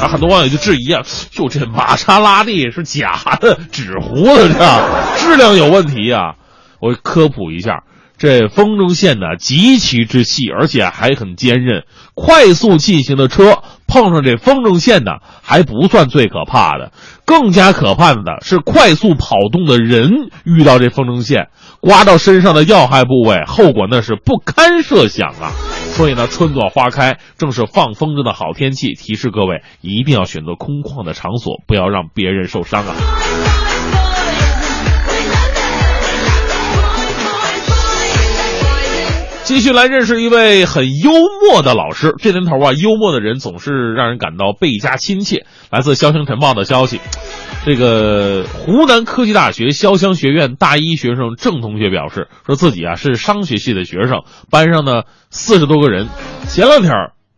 [0.00, 5.18] 啊，很多网友就质疑啊，就这玛莎拉蒂是假的、纸糊的，这？
[5.18, 6.36] 质量有问题啊！
[6.80, 7.84] 我科普一下。
[8.18, 16.92] 这风筝线呢极其之细，而且还很坚韧，快速进行的车碰上这风筝线呢，还不算最可怕的，
[17.26, 21.48] 更加可怕的是快速跑动的人遇到这风筝线，
[21.80, 25.52] 刮到身上的要害部位，后果那是不堪设想啊！
[25.92, 32.94] 所以呢，春暖花开，正是放风筝的好天气，提示各位一定要选择空旷的场所，不要让别人受伤啊！
[39.46, 42.16] 继续来认识一位很幽默的老师。
[42.18, 45.46] 这年头啊，幽默的人总是让人感到倍加亲切。
[45.70, 47.00] 来自《潇湘晨报》的消息，
[47.64, 56.08] 这个湖南科技大学潇湘学院大一学生郑同学表示，说自己啊是商学系的学生，班上呢四十多个人。
[56.48, 56.90] 前两天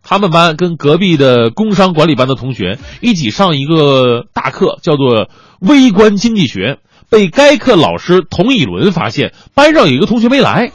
[0.03, 5.29] 他们班跟隔壁的工商管理班的同学一起上一个大课，叫做
[5.61, 6.79] 微观经济学。
[7.11, 10.73] 被该课老师童以伦发现，班上有一个同学没来。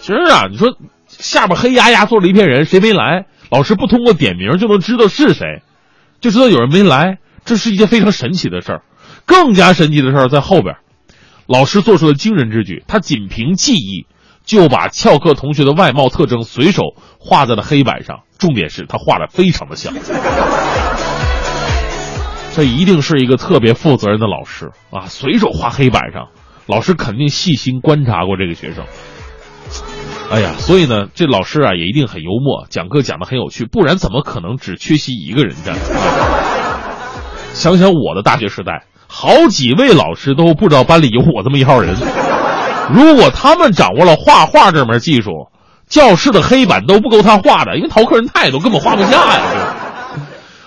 [0.00, 0.76] 其实啊，你说
[1.06, 3.26] 下边黑压压坐了一片人，谁没来？
[3.50, 5.62] 老师不通过点名就能知道是谁，
[6.20, 8.82] 就知道有人没来，这是一件非常神奇的事儿。
[9.26, 10.76] 更加神奇的事儿在后边，
[11.46, 14.06] 老师做出了惊人之举，他仅凭记忆
[14.44, 16.82] 就把翘课同学的外貌特征随手
[17.18, 19.92] 画在了黑板上，重点是他画的非常的像。
[22.54, 25.06] 这一定是一个特别负责任的老师啊！
[25.06, 26.28] 随手画黑板上，
[26.66, 28.84] 老师肯定细心观察过这个学生。
[30.30, 35.74] 哎呀，所以呢，这老师啊也一定很幽默，讲课讲的很有趣，不然怎么可能只缺席一个人呢？
[37.52, 41.96] 想想我的大学时代，好几位老师都不知道班里有我这么一号人。
[42.92, 45.48] 如果他们掌握了画画这门技术，
[45.88, 49.42] 教室的黑板都不够他画的，因为逃课人太多，根本画不下呀。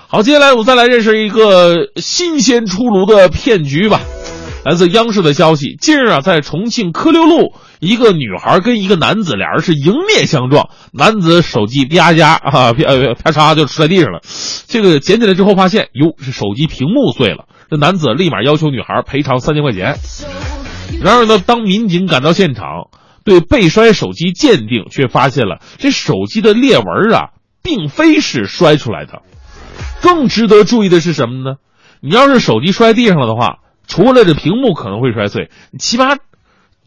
[0.09, 4.01] 好，接下来我们再来认识一个新鲜出炉的骗局吧。
[4.63, 14.21] 来自央视的消息，近日啊，在重庆科六路，一个女孩跟一个男子俩人是迎面相撞，男子手机啪嚓啊啪啪嚓就摔地上了，
[14.67, 19.97] 这个捡起来之后发现，哟，是手机屏幕碎了，这男子立马要求女孩赔偿三千块钱。
[21.01, 22.87] 然而呢，当民警赶到现场，
[23.25, 29.23] 对被摔手机鉴定，却发现了这手机的裂纹啊，并非是摔出来的。
[30.01, 31.57] 更值得注意的是什么呢？
[31.99, 33.57] 你要是手机摔地上了的话。
[33.93, 36.15] 除了这屏幕可能会摔碎，起码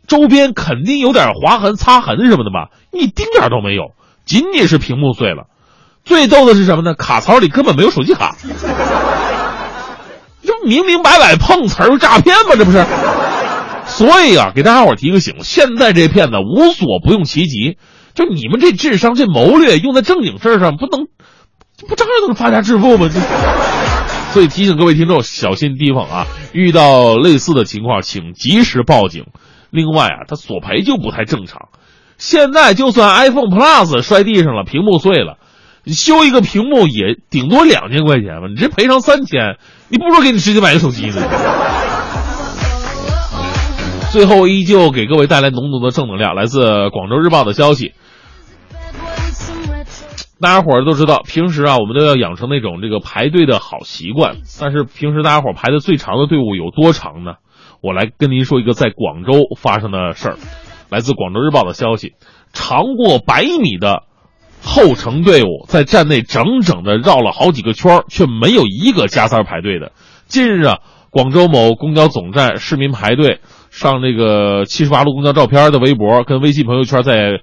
[0.09, 2.70] 周边肯定有点划痕、擦痕什么的吧？
[2.90, 3.92] 一丁点都没有，
[4.24, 5.44] 仅仅是屏幕碎了。
[6.04, 6.94] 最逗的是什么呢？
[6.94, 8.34] 卡槽里根本没有手机卡，
[10.42, 12.57] 这明明白白碰瓷儿诈骗吗？
[12.59, 12.84] 这不是？
[13.86, 17.78] 所以啊，给大家伙提个醒：现在这骗子无所不用其极，
[18.14, 21.07] 就你们这智商、这谋略用在正经事儿上，不能
[21.88, 23.09] 不照样能发家致富吗？
[23.09, 23.20] 这。
[24.33, 26.27] 所以提醒各位听众小心提防啊！
[26.53, 29.24] 遇到类似的情况，请及时报警。
[29.70, 31.68] 另外啊，他索赔就不太正常。
[32.18, 35.39] 现在就算 iPhone Plus 摔地上了，屏幕碎了，
[35.85, 38.49] 你修一个屏幕也顶多两千块钱吧？
[38.49, 39.57] 你这赔偿三千，
[39.89, 41.22] 你不如给你直接买个手机呢。
[44.11, 47.93] 最后依旧给各位带来浓浓的正能量，来自广州日报的消息。
[50.39, 54.37] 大家伙儿都知道，平时啊，我们都要养成那种这个排队的好习惯。
[54.61, 57.37] 但是平时大家伙排的最长的队伍有多长呢？
[57.80, 60.37] 我来跟您说一个在广州发生的事儿。
[60.91, 62.12] 来自广州日报的消息，
[62.53, 64.03] 长过百米的
[64.62, 69.93] 后程队伍在站内整整的绕了好几个圈，却没有一个加塞排队的。
[70.26, 77.41] 近日啊，广州某公交总站市民排队上这个七十八路公交照片的微博跟微信朋友圈在。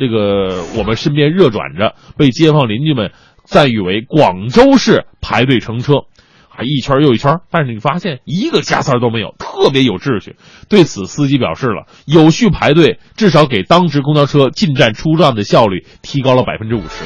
[0.00, 3.12] 这个我们身边热转着，被街坊邻居们
[3.44, 6.04] 赞誉为广州市排队乘车，
[6.48, 7.40] 还一圈又一圈。
[7.50, 10.36] 但是你发现一个加塞都没有，特别有秩序。
[10.70, 17.04] 对此，司机表示了，有序排队至少给当值公交车进站出站的效率提高了百分之五十。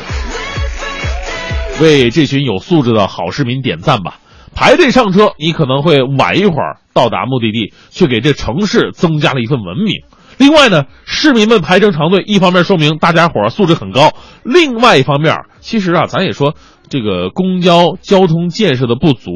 [1.83, 4.21] 为这群有素质的好市民点赞吧！
[4.55, 10.05] 排队上车，你可能会晚一会儿到达目的地，却给这城市增加了一份文明。
[10.39, 14.11] 另外呢，市民们排成长队，一方面说明大家伙素质很高；
[14.43, 16.55] 另外一方面，其实啊，咱也说
[16.89, 19.31] 这个公交交通建设的不足，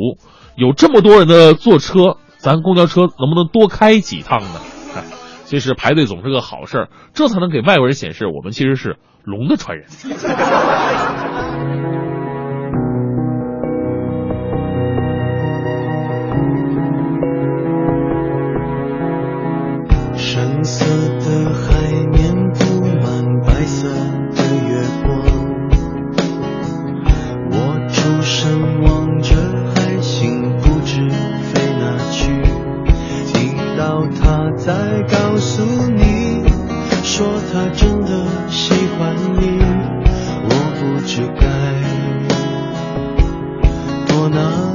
[0.56, 4.60] 有这么多人的坐车，咱公交车能不能多开几趟呢？
[5.44, 9.86] 其实排队总是个好事儿，这才能给外国人显示我们其实是龙的传人。
[44.30, 44.67] No.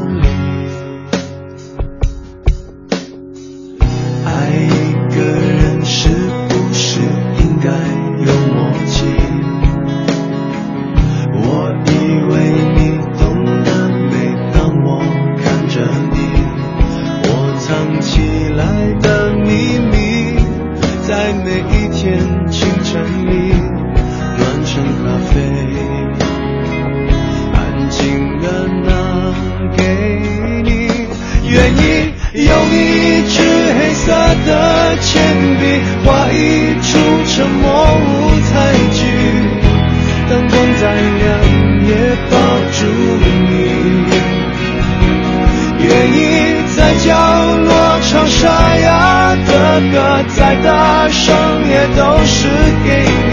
[37.36, 37.66] 沉默
[37.98, 38.52] 无猜
[38.92, 39.00] 忌，
[40.30, 41.24] 灯光再亮
[41.88, 41.92] 也
[42.30, 42.34] 抱
[42.72, 42.86] 住
[43.50, 43.52] 你。
[45.80, 46.22] 愿意
[46.78, 47.10] 在角
[47.58, 47.72] 落
[48.04, 49.52] 唱沙哑的
[49.92, 51.36] 歌，再大声
[51.68, 52.48] 也都是
[52.86, 52.88] 给
[53.28, 53.33] 你。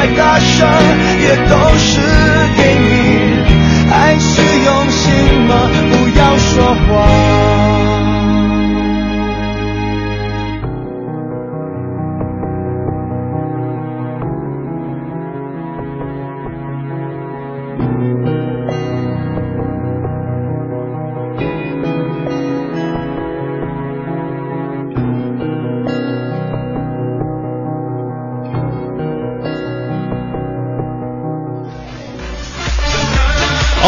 [0.00, 0.66] 再大声
[1.20, 2.00] 也都是
[2.56, 2.89] 给你。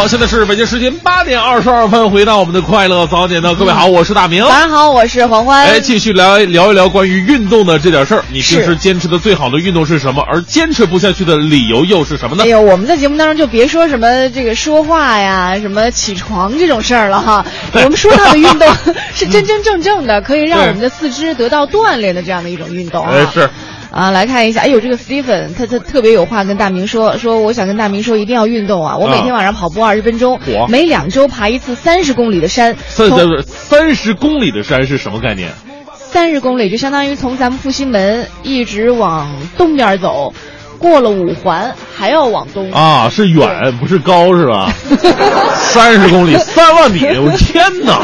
[0.02, 4.44] 好，现在是北京时间八点二十二分，回到我们的快乐早点到，各位好，我是大明。
[4.44, 5.64] 晚上好，我是黄欢。
[5.64, 8.24] 哎，继续聊聊一聊关于运动的这点事儿。
[8.32, 10.20] 你平时坚持的最好的运动是什么？
[10.28, 12.48] 而坚持不下去的理由又是什么呢哎？
[12.48, 17.46] 呦，我们在节目当中就别说什么这个说话呀、什么起床这种事儿了哈。
[17.72, 18.68] 我们说到的运动
[19.14, 23.14] 是真真正正的，可以让我们的四肢得到锻炼的这样的一种运动啊。
[23.14, 23.48] 哎，是。
[23.92, 28.96] 啊，来看一下，哎呦，这个 Stephen 他他特别有话跟大明说，说我想跟大明说一定要运动啊！
[28.96, 35.50] 我每天晚上跑步二十分钟，嚯每两周爬一次三十公里的山，三三三十公里的山是什么概念？
[35.94, 40.32] 三十公里就相当于从咱们复兴门一直往东边走，
[40.78, 42.70] 过了五环还要往东。
[42.72, 44.72] 啊，是远不是高是吧？
[45.54, 47.98] 三十公里，三万米，我天哪！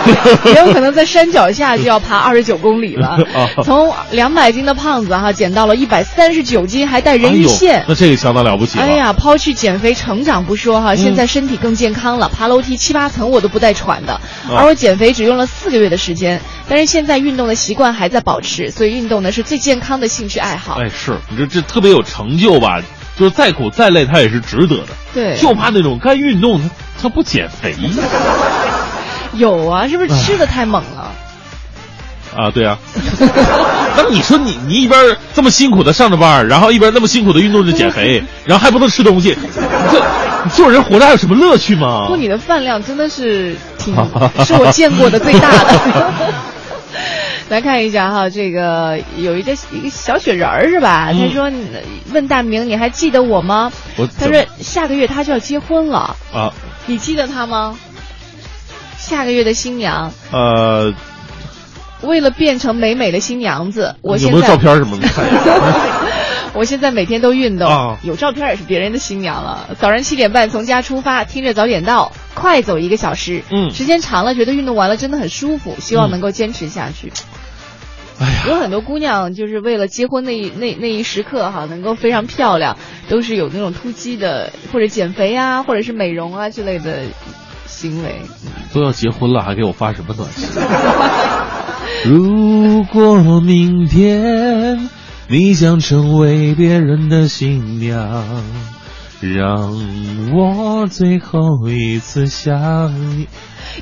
[0.46, 7.84] 也有可能在山脚下就要爬二十九公里了 啊，从两百斤的胖子哈减到了一百三十九斤，还带人鱼哎线呦。
[7.88, 8.84] 那这个相当了不起了。
[8.84, 14.18] 哎呀，抛去减肥成长不说哈，现在身体更健康了，爬楼梯七八层我都不带喘的。
[14.56, 20.78] 而我减肥只用了四个月的时间，但是现在运动的习惯还在保持，所以运动呢是最健康的兴趣爱好。
[20.80, 22.80] 哎，是你这这特别有成就吧？
[23.18, 24.88] 就是再苦再累，他也是值得的。
[25.12, 26.68] 对就怕那种该运动他
[27.02, 27.74] 他不减肥
[29.34, 31.12] 有啊，是不是吃的太猛了？
[32.36, 32.50] 啊？
[32.52, 32.78] 对啊。
[33.96, 39.36] 那你说你你一边这么辛苦的上着班，然后一边那么辛苦的运动着减肥， 然后还不能吃东西，
[39.90, 40.02] 这
[40.44, 42.16] 你做人活着还有什么乐趣吗不，？
[42.16, 43.94] 你的饭量真的是挺，
[44.46, 46.12] 是我见过的最大的。
[47.50, 51.08] 来看一下哈，这个有一个一个小雪人儿是吧？
[51.10, 51.52] 嗯他说
[52.12, 53.72] 问大明你还记得我吗？
[53.96, 56.54] 我他说下个月他就要结婚了，啊
[56.86, 57.76] 你记得他吗？
[58.96, 60.94] 下个月的新娘，呃，
[62.02, 65.08] 为了变成美美的新娘子，我有现在没有照片什么的？
[66.54, 69.70] 我现在每天都运动，啊有照片也是别人的新娘了。
[69.80, 73.42] 早上七点半从家出发，听着早点到，快走一个小时。
[73.50, 77.12] 嗯时间长了，觉得运动完了真的很舒服，希望能够坚持下去。
[78.20, 82.76] 哎呀，有很多姑娘就是为了结婚那一那那一时刻哈，能够非常漂亮，
[83.08, 87.04] 都是有那种突击的或者减肥啊，或者是美容啊之类的
[87.66, 88.20] 行为。
[88.74, 90.48] 都要结婚了，还给我发什么短信？
[92.04, 94.88] 如果明天
[95.28, 98.24] 你想成为别人的新娘，
[99.20, 99.72] 让
[100.34, 103.28] 我最后一次想你。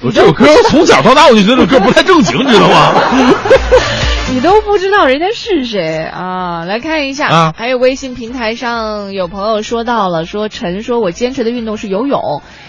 [0.03, 2.93] 我这首歌从小到大我就觉得这首歌不太正经，你知道吗？
[4.30, 6.64] 你都不知道人家是谁啊？
[6.64, 12.20] 来看一下，啊还有微信平台上有朋友说到了，说陈说我坚持的运动是游泳，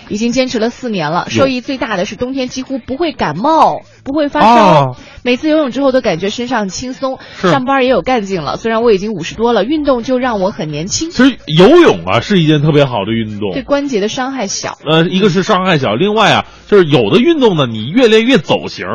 [0.07, 8.55] 已经坚持了四年了，受益最大的是冬天几乎不会感冒，不会发烧，哦每次游泳之后都感觉身上轻松，上班也有干劲了。
[8.55, 13.63] 虽然我已经五十多了，运动就让我很年轻，其实游泳啊是一件特别好的运动对。
[13.63, 14.77] 关节的伤害小。
[14.89, 18.85] 呃，一个是伤害小，另外啊，就是有的运动呢，你越练越走形。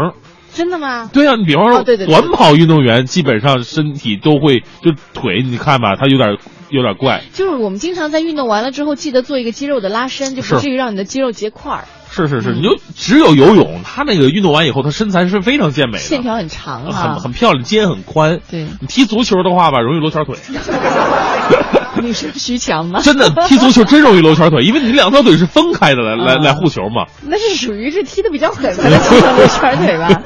[0.54, 1.10] 真的吗？
[1.12, 6.38] 对啊，你比方说短跑运动员，基本上身体都会就腿，你看吧，他有点
[6.70, 7.22] 有点怪。
[7.32, 17.20] 就是我们经常在运动完了之后，记得做一个肌肉的拉伸，就不至于让你的肌肉结块儿，是是是，嗯你就只有游泳，他那个运动完以后，他身材是非常健美的，线条很长啊很。
[17.24, 18.40] 很漂亮，肩很宽。
[18.50, 20.36] 对你踢足球的话吧，容易罗圈腿。
[22.02, 23.00] 你是徐强吗？
[23.02, 27.06] 真的，踢足球真容易罗圈腿，因为你两条腿是分开的来来嗯来护球嘛。
[27.22, 30.22] 那是属于是踢的比较狠才能踢上这圈腿吧？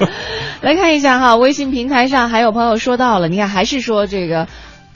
[0.60, 4.48] 来看一下哈，微信平台上还有朋友说到了，你看还是说这个，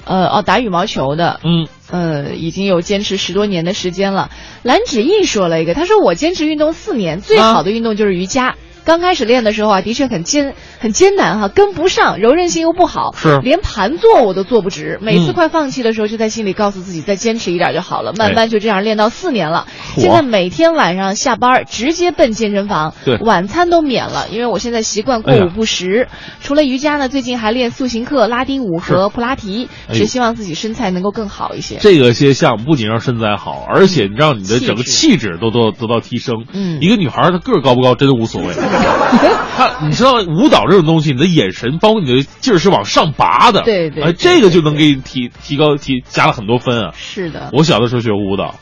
[0.05, 4.31] 呃哦打羽毛球的，嗯，呃已经有坚持十多年的时间了。
[4.63, 8.55] 蓝芷毅说了一个，他说我坚持运动四年，最好的运动就是瑜伽。
[8.85, 14.99] 刚开始练的时候啊，的确很艰很艰难哈、跟不上，柔韧性又不好，是连盘坐我都坐不直。
[15.01, 18.13] 每次嗯快放弃的时候，就在心里告诉自己再坚持一点就好了。
[18.15, 26.09] 慢哎慢就这样练到四年了，嚯现在每天晚上下班直接奔健身房，对晚餐都免了，因为我现在习惯过午不食。
[26.41, 31.77] 除了瑜伽呢，最近还练塑形课、拉丁舞和普拉提，是希望自己身材能够更好一些。
[31.81, 36.45] 这个些项目不仅让身材好，而且让你的整个气质都都得到提升。
[36.53, 38.49] 嗯一个女孩她个儿高不高真的无所谓，
[39.57, 46.93] 她你知道舞蹈这种东西，你的眼神包括你的劲儿是往上拔的，哎，对对对这个就能给你提提高提加了很多分啊。
[46.97, 48.57] 是的，我小的时候学过舞蹈。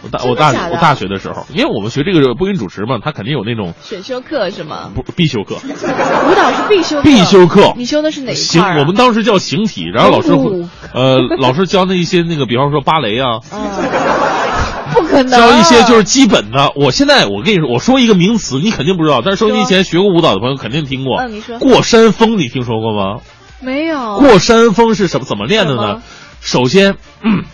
[0.00, 4.92] 我大我大我大学的时候，因为我们学这个播音主持嘛，他肯定有那种选修课是吗？
[4.94, 8.62] 不必修课，舞蹈是必修课必修课你修的是哪一形？
[8.62, 13.40] 我们当时叫形体，然后老师会哦呃老师教那一些那个，比方说芭蕾啊，
[15.24, 16.72] 能，教一些就是基本的。
[16.76, 21.20] 我现在我跟你说，我说一个名词，你肯定不知道，但是收音机前学过舞蹈的朋友肯定听过。
[21.20, 23.20] 嗯你说过山峰，你听说过吗？
[23.60, 25.24] 没有过山峰是什么？
[25.24, 26.02] 怎么练的呢？
[26.40, 27.44] 首先，嗯，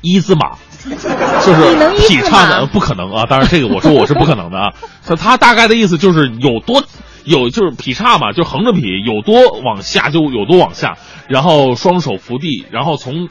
[0.00, 0.56] 一字马。
[0.82, 3.24] 就是劈叉的，不可能啊！
[3.28, 4.72] 当然，这个我说我是不可能的啊。
[5.06, 6.82] 他他大概的意思就是有多
[7.22, 10.96] 有就是劈叉嘛，就横着劈，有多往下就有多往下，
[11.28, 13.28] 然后双手扶地，然后从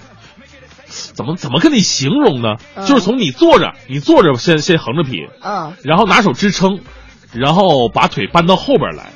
[0.91, 2.57] 怎么怎么跟你形容呢？
[2.75, 2.85] 嗯。
[2.85, 6.79] 就是从你坐着，你坐着先先横着劈，嗯，然后拿手支撑，
[7.33, 9.11] 然后把腿搬到后边来，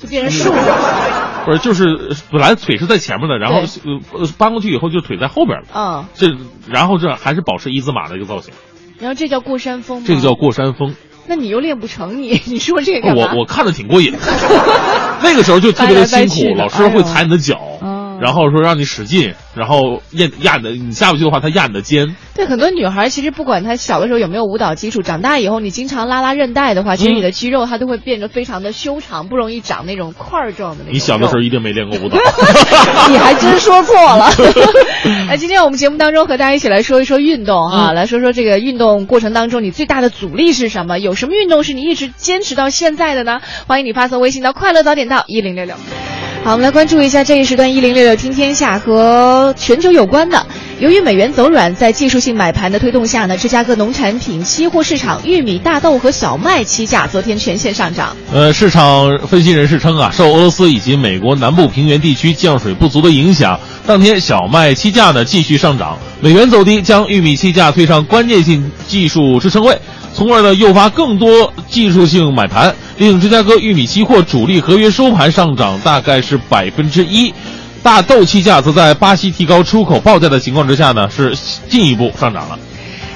[0.00, 0.62] 就变成竖着，
[1.46, 5.66] 不是就是呃本来腿是在前面的，然后呃呃搬过去以后就腿在后边了。
[5.74, 6.28] 嗯，这
[6.68, 8.52] 然后这还是保持一字马的一个造型，
[8.98, 10.94] 然后这叫过山峰吗，这个叫过山峰。
[11.26, 14.12] 那你又练不成你， 你说这个我我看的挺过瘾，
[15.24, 22.16] 那个时候就特别的辛苦，老师会踩你的脚，哦然后说让你使劲，然后压压你的，你下不去的话，他压你的肩。
[22.34, 30.94] 对很多女孩，其实不管她小的时候有没有舞蹈基础，长大以后你经常拉拉韧带的话，其实嗯你的肌肉它都会变得非常的修长，不容易长那种块儿状的那种。
[30.94, 32.16] 你小的时候一定没练过舞蹈，
[33.12, 34.30] 你还真说错了。
[35.28, 40.98] 那， 今天我们节目当中和大家一起来说一说运动哈、嗯来说说这个运动过程当中你最大的阻力是什么？
[40.98, 43.42] 有什么运动是你一直坚持到现在的呢？
[43.68, 45.76] 欢迎你发送微信到快乐早点到一零六六。
[46.44, 50.46] 好，我们来关注一下这一时段一零六六听天下和全球有关的。
[50.78, 58.14] 由于美元走软，在技术性买盘的推动下呢，芝加哥农产品期货市场玉米、大豆和小麦期价昨天全线上涨。
[58.30, 69.74] 呃，市场分析人士称啊，受俄罗斯以及美国南部平原地区降水不足的影响，当天小麦期价呢继续上涨，美元走低，将玉米期价推上关键性技术支撑位，
[70.14, 77.34] 从而呢诱发更多技术性买盘，令芝加哥玉米期货主力合约收盘上涨大概是百分之一。
[77.82, 81.36] 大豆期价则在巴西提高出口报价的情况之下呢，是
[81.68, 82.58] 进一步上涨了。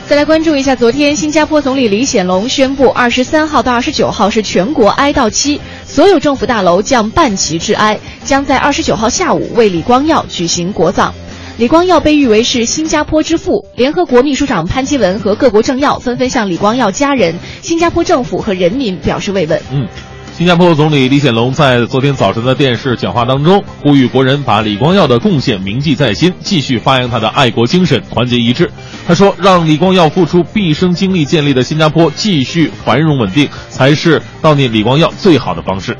[0.08, 11.14] 再来关注一下，昨天新加坡总理李显龙宣布，二十三号到二十九号是全国哀悼期，所有政府大楼将半旗致哀，将在二十九号下午为李光耀举行国葬。
[11.58, 19.60] 李光耀被誉为是新加坡之父，联合国秘书长潘基文和各国政要纷纷向李光耀家人、新加坡政府和人民表示慰问。
[19.72, 19.88] 嗯，
[20.36, 28.70] 新加坡总理李显龙在昨天早晨的电视讲话当中，呼吁国人把李光耀的贡献铭记在心，继续发扬他的爱国精神，团结一致。
[29.08, 35.96] 他说：“让李光耀付出毕生精力建立的新加坡继续繁荣稳定，才是悼念李光耀最好的方式。”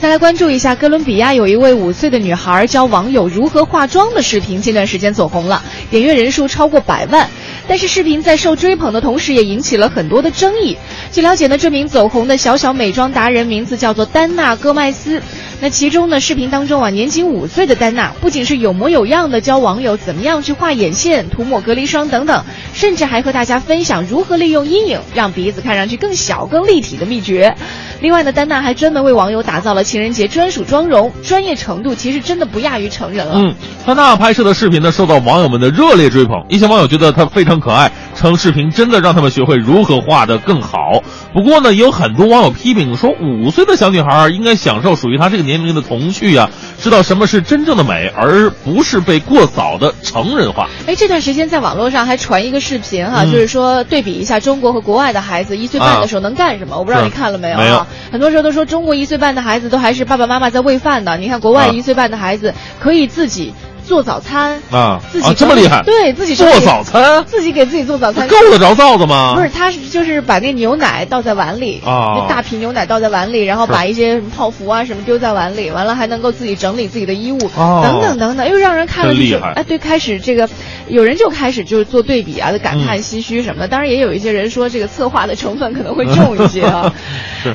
[0.00, 7.28] 再来关注一下，哥伦比亚有一位五岁的女孩教网友如何化妆的视频，近段时间走红了，点阅人数超过百万。
[7.66, 10.78] 但是视频在受追捧的同时，也引起了很多的争议。
[11.10, 15.20] 据了解呢，这名走红的小小美妆达人名字叫做丹娜·戈麦斯。
[15.60, 27.56] 那其中呢，视频当中啊，年仅五岁的丹娜不仅是有模有样的教网友怎么样去画眼线、涂抹隔离霜等等，甚至还和大家分享如何利用阴影让鼻子看上去更小、更立体的秘诀。
[28.00, 33.32] 另外呢，丹娜还专门为网友打造了情人节专属妆容，专业程度其实真的不亚于成人了。
[33.36, 33.54] 嗯，
[33.86, 36.34] 丹娜拍摄的视频呢，受到网友们的热烈追捧。
[36.50, 41.02] 一些网友觉得他非常可爱，称视频真的让他们学会如何画得更好。
[41.32, 50.68] 不过呢，也有很多网友批评说，五岁的小女孩应该享受属于她这个年龄的童趣呀、知道什么是真正的美，而不是被过早的成人化。
[50.86, 56.76] 哎，这段时间在网络上还传一个视频哈，嗯就是说对比一下中国和国外的孩子一岁半的时候能干什么。
[56.76, 57.86] 我不知道你看了没有没有啊？
[58.10, 61.68] 很多时候都说中国一岁半的孩子都还是爸爸妈妈在喂饭的，你看国外啊。
[61.68, 63.52] 一岁半的孩子可以自己
[63.84, 65.00] 做早餐啊。
[65.12, 65.82] 自己啊这么厉害？
[65.82, 67.24] 对自己做早餐？
[67.24, 69.34] 自己给自己做早餐，够得着灶的吗？
[69.34, 72.16] 不是，他是就是把那牛奶倒在碗里，啊。
[72.16, 79.48] 那大瓶牛奶倒在碗里，然后把一些什么泡芙啊什么丢在碗里，完了还能够自己整理自己的衣物，哦等等等等，又让人看了厉害。
[79.48, 80.48] 是哎，对，开始这个
[80.88, 83.68] 有人就开始就是做对比啊，感叹嗯唏嘘什么的。
[83.68, 86.94] 当然也有一些人说这个策划的成分可能会重一些啊。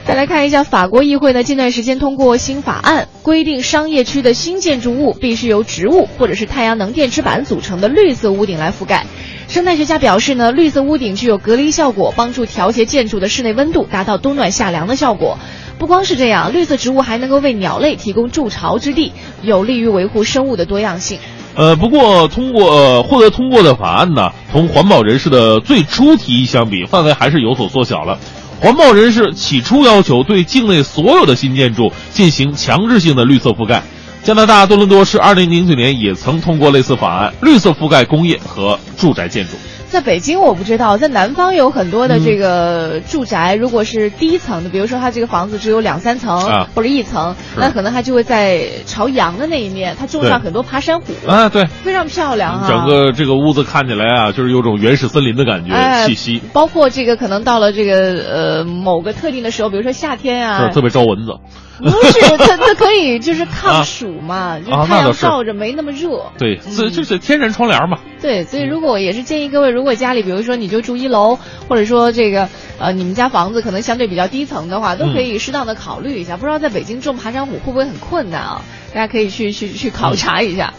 [0.06, 9.06] 再来看一下法国议会呢，近段时间通过新法案，规定商业区的新建筑物必须由植物或者是太阳能电池板组成的绿色屋顶来覆盖。
[9.48, 15.38] 生态学家表示呢，绿色屋顶具有隔离效果，帮助调节建筑的室内温度，达到冬暖夏凉的效果。
[15.78, 19.12] 不光是这样，绿色植物还能够为鸟类提供筑巢之地，
[19.42, 21.20] 有利于维护生物的多样性。
[21.56, 28.18] 呃，不过通过、获得通过的法案呢，同环保人士的最初提议相比，范围还是有所缩小了。
[28.60, 33.84] 环保人士起初要求对境内所有的新建筑进行强制性的绿色覆盖。
[34.24, 39.52] 加拿大多伦多市2009年也曾通过类似法案，绿色覆盖工业和住宅建筑。
[39.94, 61.38] 在北京我不知道，在南方有很多的这个住宅，如果是低层的，比如说它这个房子只有两三层、啊或者一层，那可能它就会在朝阳的那一面，它种上很多爬山虎，啊，对，非常漂亮啊、整个这个屋子看起来啊，就是有种原始森林的感觉、哎气息，包括这个可能到了这个呃某个特定的时候，比如说夏天啊是，特别招蚊子。
[61.80, 66.32] 不是 它它可以就是抗暑嘛，就是太阳照着没那么热。
[66.38, 68.00] 对，这这是天然窗帘嘛。
[68.22, 72.48] 对，所以如果也是建议各位，如果家里比如说你就住一楼，或者说这个
[72.80, 76.38] 呃你们家房子可能相对比较低层的话，都可以适当的考虑一下。
[76.38, 78.62] 不知道在北京种爬山虎会不会很困难啊？
[78.94, 80.74] 大家可以去去去考察一下。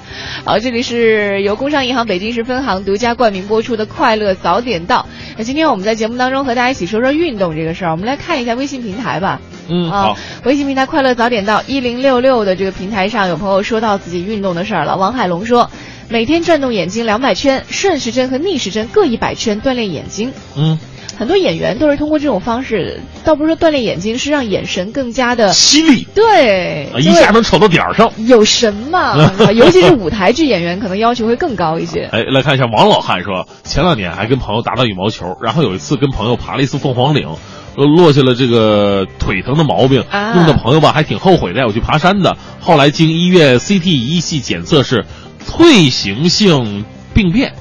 [0.45, 5.01] 好，这里是由工商银行北京市分行独家冠名播出的《快乐早点到》。
[5.37, 9.41] 那今天我们在节目当中和大家一起说说运动这个事儿，我们来看一下微信平台吧。
[9.69, 14.97] 嗯，啊好，，微信平台“快乐早点到”一零六六的这个平台上，有朋友说到自己运动的事儿了。
[14.97, 15.71] 王海龙说，
[16.09, 20.33] 每天转动眼睛两百圈，顺时针和逆时针各一百圈，锻炼眼睛。
[20.55, 20.79] 嗯，
[21.17, 28.11] 很多演员都是通过这种方式，倒不是说锻炼眼睛，是让眼神更加的犀利，对啊，一下能瞅到点儿上。
[28.17, 29.33] 有神嘛。
[29.55, 32.09] 尤其是舞台剧演员，可能要求会更高一些。
[32.13, 37.29] 哎，来看一下王老汉说，前两年还跟朋友打打羽毛球，然后有一次跟朋友爬了一次凤凰岭，
[37.77, 42.37] 呃落下了这个腿疼的毛病，啊弄得朋友吧还挺后悔带我去爬山的。
[42.61, 45.05] 后来经医院 CT 仪器检测是
[45.47, 47.55] 退行性病变，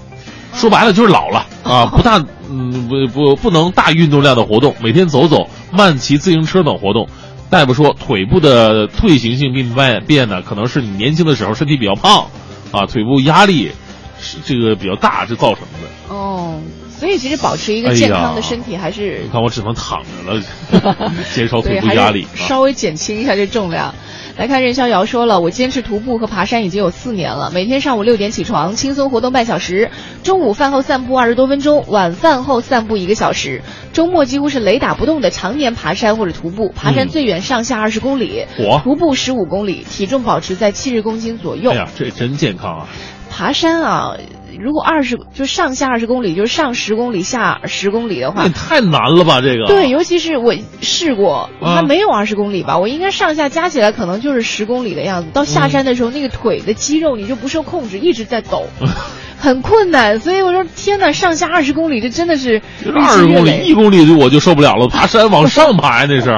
[0.54, 7.08] 说白了就是老了啊，不大嗯不不不能大运动量的活动，每天走走、慢骑自行车等活动。
[7.50, 12.28] 大夫说，腿部的退行性病变变呢，可能是你年轻的时候身体比较胖，
[12.72, 13.72] 啊，腿部压力
[14.20, 16.14] 是这个比较大，这造成的。
[16.16, 16.60] 哦，
[17.00, 22.26] 所以其实保持一个健康的身体还是你看我只能躺着了， 减少腿部压力。
[22.36, 23.94] 稍微减轻一下这重量。
[24.36, 29.92] 来看任逍遥说了，我坚持徒步和爬山已经有四年了，每天上午六点起床，轻松活动半小时，
[30.24, 33.62] 中午饭后散步二十多分钟，晚饭后散步一个小时，
[33.94, 41.70] 周末几乎是雷打不动的常年爬山或者徒步，爬山嗯最远上下二十公里，嗯徒步十五公里，体重保持在七十公斤左右。
[41.70, 42.88] 哎呀，这真健康啊！
[43.36, 44.14] 爬山啊，
[44.62, 49.42] 如果二十就上下二十公里，就是上十公里下十公里的话那也，太难了吧？
[49.42, 55.30] 这个对，尤其是我试过，啊它没有二十公里吧，我应该上下加起来可能就是十公里的样子。
[55.34, 58.68] 到下山的时候，那个腿的肌肉你就不受控制，一直在抖，
[59.40, 60.20] 很困难。
[60.20, 62.62] 所以我说天哪，上下二十公里，这真的是
[62.96, 66.30] 二十公里，一公里我就受不了了，爬山往上爬呀，那是。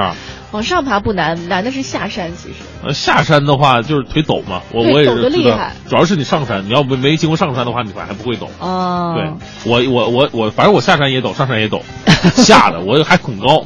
[0.52, 2.30] 往上爬不难，难的是下山。
[2.36, 8.48] 其实呃，下山的话就是腿抖嘛，我我也是抖得厉害，主要是你上山，你要没没经过上山的话，你可能还不会抖。
[8.60, 11.82] 哦，对我我我我，反正我下山也抖，上山也抖，
[12.36, 13.64] 吓得我还恐高，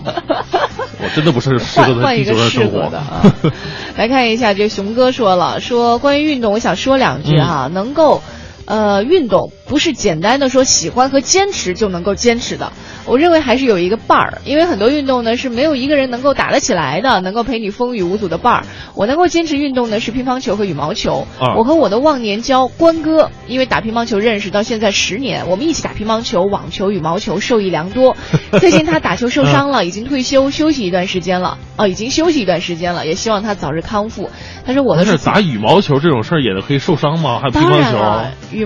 [1.03, 3.23] 我真的不是适合在地球上生活的啊。
[3.97, 8.23] 来看一下，这熊哥说了，说关于运动，我想说两句哈、嗯能够。
[8.71, 12.73] 呃，运动不是简单的说喜欢和坚持就能够坚持的，
[13.05, 18.67] 我认为还是有一个伴儿，因为很多运动呢是没有一个人能够打得起来的，能够陪你风雨无阻的伴儿。
[18.95, 21.27] 我能够坚持运动呢是乒乓球和羽毛球。
[21.41, 28.17] 啊我和我的忘年交关哥，因为打乒乓球认识到现在十年，我们一起打乒乓球、网球、羽毛球，受益良多。
[28.61, 34.31] 最近他打球受伤了，已经退休休息一段时间了，哦，已经休息一段时间了，也希望他早日康复。
[34.65, 37.41] 他说我的但是是打羽毛球这种事儿也可以受伤吗？
[37.41, 37.91] 还有乒乓
[38.53, 38.60] 球？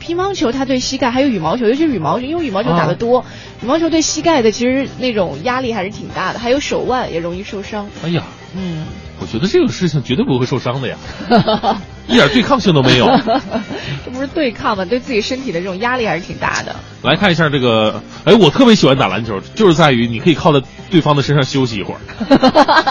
[0.00, 3.24] 乒乓球它对膝盖，还有羽毛球，尤其是羽毛球，因为羽毛球打得多，
[3.62, 7.88] 羽毛球对膝盖的其实那种压力还是挺大的，还有手腕也容易受伤。
[8.04, 8.22] 哎呀，
[8.54, 8.86] 嗯，
[9.20, 10.96] 我觉得这个事情绝对不会受伤的呀，
[12.08, 13.06] 一点对抗性都没有。
[14.04, 14.84] 这不是对抗吗？
[14.84, 16.74] 对自己身体的这种压力还是挺大的。
[17.02, 21.98] 来看一下这个，哎，我特别喜欢打篮球，就是在于你可以靠在对方的身上休息一会儿，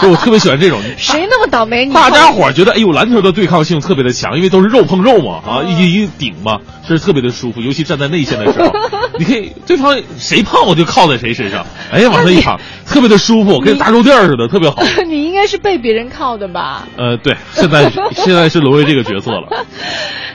[0.02, 0.80] 就我特别喜欢这种。
[0.98, 1.86] 谁那么倒霉？
[1.86, 7.62] 你大家伙儿觉得，哎呦，篮球的对抗性特别的强，因为都是肉碰肉嘛，啊，嗯一一顶嘛，这是特别的舒服。
[7.62, 8.72] 尤其站在内线的时候，
[9.20, 14.82] 你可以对方谁胖我就靠在谁身上， 哎呀，往那一躺，特别的舒服，跟大肉垫儿似的，特别好。
[15.08, 16.88] 你应该是被别人靠的吧？
[16.98, 19.66] 呃，对，现在现在是沦为这个角色了。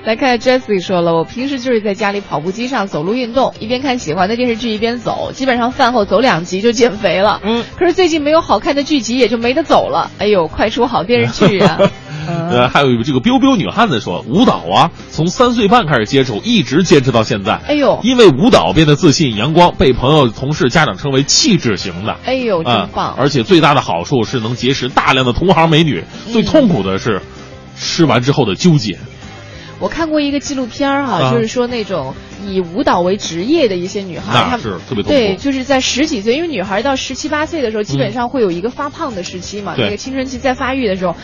[0.04, 7.40] 来看 Jessie 说了，我平时就是在家里跑步机上走路运动，一边看喜欢的电视剧一边走，基本上饭后走两集就减肥了。
[7.44, 10.10] 嗯，可是最近没有好看的剧集，也就没得走了。
[10.18, 11.78] 哎呦，快出好电视剧啊！
[12.26, 17.60] 呃，还有这个彪彪女汉子说，舞蹈啊，从三岁半开始接触，一直坚持到现在。
[17.66, 22.16] 哎呦因为舞蹈变得自信阳光，被朋友、同事、家长称为气质型的。
[22.24, 23.14] 哎呦，真啊、棒！
[23.18, 27.20] 而且最大的好处是能结识大量的同行美女，嗯最痛苦的是
[27.78, 28.98] 吃完之后的纠结。
[29.78, 32.14] 我看过一个纪录片儿哈、啊就是说那种
[32.46, 41.16] 以舞蹈为职业的一些女孩，那是特别痛苦对，就是在十几岁，因为女孩到十七八岁的时候，基本上会有一个发胖的时期嘛，对那个青春期在发育的时候。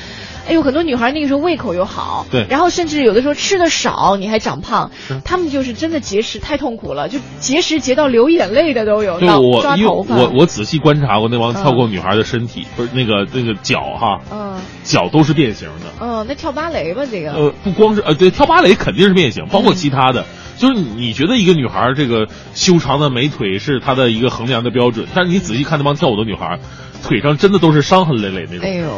[0.46, 2.46] 哎呦，很多女孩那个时候胃口又好，对。
[2.48, 11.54] 然后甚至有的时候吃的少，你还长胖是，她们就是真的节食太痛苦了，就节食节到流眼泪的都有，对到我因为我我仔细观察过那帮嗯。
[11.62, 14.56] 跳过女孩的身体，不是那个那个脚哈，嗯。
[14.84, 15.86] 脚都是变形的。
[16.00, 20.24] 嗯，那跳芭蕾吧这个，呃，不光是呃，对，跳芭蕾肯定是变形，包括其他的。
[20.58, 26.58] 就是你你觉得一个女孩儿这个修长的美腿是她的一个衡量的标准，但是你仔细看那帮跳舞的女孩儿，
[27.02, 28.64] 腿上真的都是伤痕累累那种。
[28.64, 28.88] 哎呦，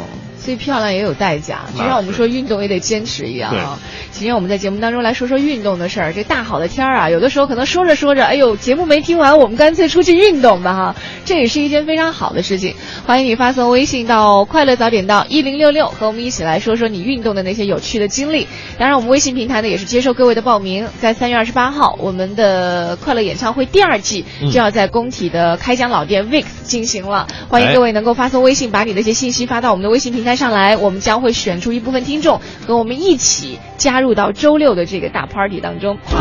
[0.40, 3.78] 所以漂亮也有代价，就像我们说运动也得坚持一样啊。
[4.10, 6.12] 今天我们在节目当中来说说运动的事儿。
[6.12, 10.96] 这大好的天儿啊，有的时候可能说着说着，哎呦，节目没听完，我们干脆出去运动吧哈，
[11.28, 12.74] 这也是一件非常好的事情。
[13.06, 18.48] 欢迎你发送微信到快乐早点到一零六六，和我们一起来说说你运动的那些有趣的经历。
[18.78, 35.98] 当然，我们微信平台呢也是接受各位的报名，在三月二十八号，我们的快乐演唱会第二季嗯就要在工体的开江老店 VIX 进行了，欢迎哎各位能够发送微信，把你的一些信息发到我们的微信平台上来，我们将会选出一部分听众和我们一起加入到周六的这个大 party 当中。
[36.06, 36.16] 快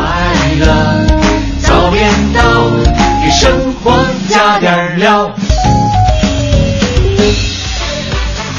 [0.60, 1.06] 乐
[1.62, 3.92] 早点到，给生活
[4.26, 5.30] 加点料。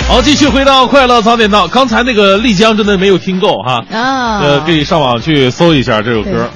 [0.07, 1.67] 好，继续回到快乐早点到。
[1.67, 6.47] 刚才那个丽江真的没有听够哈，啊呃，可以上网去搜一下这首歌，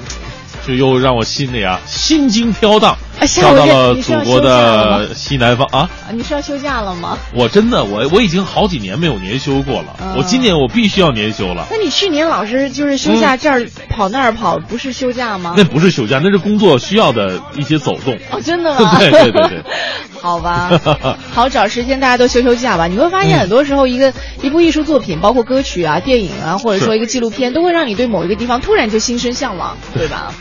[0.64, 2.96] 就又让我心里啊心惊飘荡，
[3.42, 5.78] 到了祖国的西南方啊。
[5.80, 7.18] 啊你是要休假了吗？
[7.34, 11.66] 我真的，我我已经好几年没有年休过了，嗯我今年我必须要年休了。
[11.70, 15.54] 那你去年老是就是休假这儿跑那儿跑，不是休假吗？
[15.56, 18.14] 那不是休假，那是工作需要的一些走动。
[18.30, 18.96] 哦，真的吗？
[18.98, 19.62] 对对对对，
[20.20, 20.70] 好吧，
[21.32, 22.86] 好找时间大家都休休假吧。
[22.86, 24.12] 你会发现很多时候一个、
[24.42, 30.32] 一部艺术作品，包括歌曲啊、电影啊，或者说一个纪录片，都会让你对某一个地方突然就心生向往，对吧？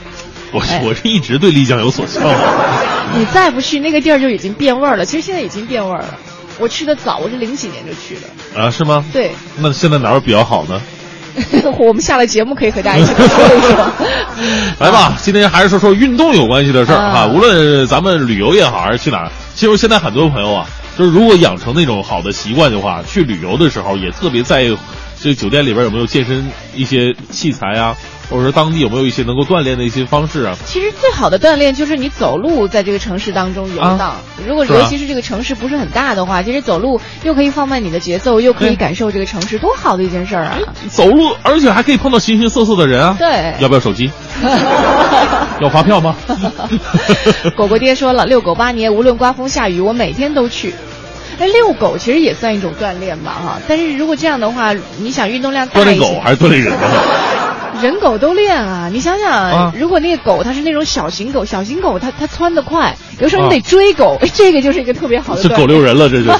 [0.54, 2.36] 我哎我是一直对丽江有所向往。
[3.16, 5.06] 你再不去那个地儿就已经变味儿了。
[5.06, 6.18] 其实现在已经变味儿了。
[6.60, 8.62] 我去的早，我是零几年就去的。
[8.62, 9.04] 啊，是吗？
[9.12, 10.80] 对，那现在哪儿比较好呢？
[11.80, 13.92] 我们下了节目可以和大家一起来说一说。
[14.80, 17.28] 来吧，今天还是说说运动有关系的事儿啊哈。
[17.28, 24.78] 无论咱们旅游也好，还是去哪儿，其实现在很多朋友啊，就是如果养成那种好的习惯的话，去旅游的时候也特别在意
[25.20, 26.46] 这酒店里边有没有健身
[26.76, 27.96] 一些器材啊，
[28.30, 30.56] 或者说当地有没有一些能够锻炼的一些方式啊？
[30.66, 34.00] 其实最好的锻炼就是你走路在这个城市当中游荡。
[34.00, 34.16] 啊
[34.46, 40.58] 如果尤其是这个城市不是很大的话，其实走路又可以放慢你的节奏，又可以感受这个城市，多好的一件事儿啊！
[40.90, 43.16] 走路，而且还可以碰到形形色色的人啊。
[43.18, 44.12] 对要不要手机？
[45.62, 46.16] 要发票吗？
[47.56, 50.74] 果果爹说了，遛狗八年，无论刮风下雨，我每天都去。
[51.44, 53.60] 哎，遛狗其实也算一种锻炼吧，哈。
[53.68, 56.78] 但是如果这样的话，你想运动量大锻炼狗还是锻炼人呢？
[57.84, 58.90] 人狗都练啊。
[58.94, 65.50] 你想想，啊如果那个狗它是那种小型狗，小型狗它它窜得快，有时候你啊得追狗， 这个就是一个特别好的是。
[65.50, 66.38] 狗遛人了，这就是。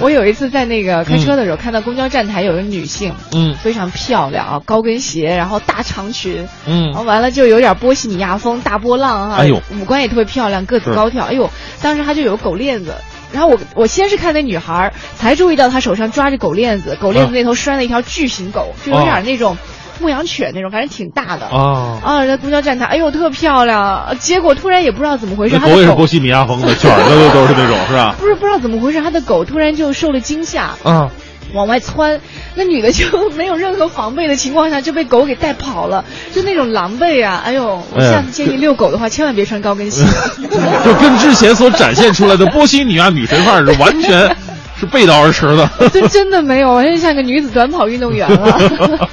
[0.00, 3.54] 我有一次在那个开车的时候，看到公交站台有个女性，嗯。
[3.62, 9.62] 非常漂亮啊，高跟鞋，然后大长裙，然后嗯，完了就有点波西米亚风，大波浪哈、哎呦。
[9.70, 12.94] 五官也特别漂亮，个子高挑，哎呦，当时她就有狗链子。
[13.32, 19.56] 然后我我先是看那女孩儿，才注意到她手上抓着狗链子，狗链子啊那头拴了一条巨型狗，就有点那种
[20.02, 21.46] 牧羊犬那种，反正挺大的。
[21.46, 24.14] 啊，啊，在公交站台，哎呦，特漂亮。
[24.20, 28.14] 结果突然也不知道怎么回事，的狗狗也是波西米亚风的，卷儿的都都是那种，是吧？
[28.18, 31.10] 不是不知道怎么回事，他的狗突然就受了惊吓，啊，
[31.54, 32.20] 往外窜，
[32.54, 37.42] 那女的就没有任何防备的情况下就被狗给带跑了，就那种狼狈啊！
[37.44, 40.04] 哎呦，下次建议遛狗的话，千万别穿高跟鞋。
[40.84, 44.34] 就跟之前所展现出来的 波西米亚女神范儿是完全
[44.78, 45.68] 是背道而驰的。
[45.92, 48.58] 这真的没有，完全像个女子短跑运动员了。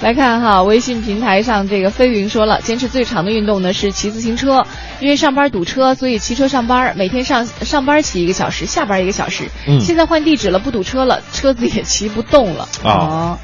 [0.00, 4.64] 来看哈，微信平台上这个飞云说了，坚持最长的运动呢是骑自行车，
[5.00, 9.48] 因为上班堵车，所以骑车上班，每天上上班骑一个小时，下班一个小时。
[9.66, 9.80] 嗯。
[9.80, 12.68] 现在换地址了，不堵车了，车子也骑不动了。
[12.84, 13.38] 啊。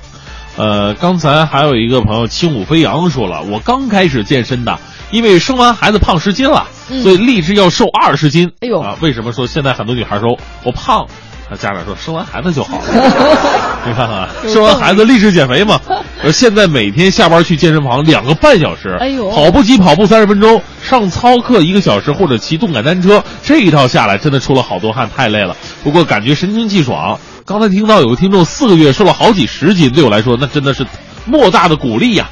[0.56, 4.78] 呃，刚才还有一个朋友轻舞飞扬说了，我刚开始健身的，
[5.10, 7.02] 因为生完孩子胖十斤了，嗯。
[7.02, 8.52] 所以立志要瘦二十斤。
[8.60, 8.80] 哎呦。
[8.80, 11.08] 啊，为什么说现在很多女孩说我胖？
[11.54, 12.84] 那家长说生完孩子就好了。
[13.86, 15.80] 你看看，生完孩子励志减肥嘛。
[16.32, 25.54] 现在每天下班去健身房两个半小时，哎呦跑步机跑步三十分钟，上操课一个小时，或者骑动感单车，这一套下来真的出了好多汗，太累了。
[25.84, 27.20] 不过感觉神清气爽。
[27.46, 30.84] 刚才听到有个听众四个月瘦了好几十斤，对我来说那真的是
[31.26, 32.28] 莫大的鼓励呀、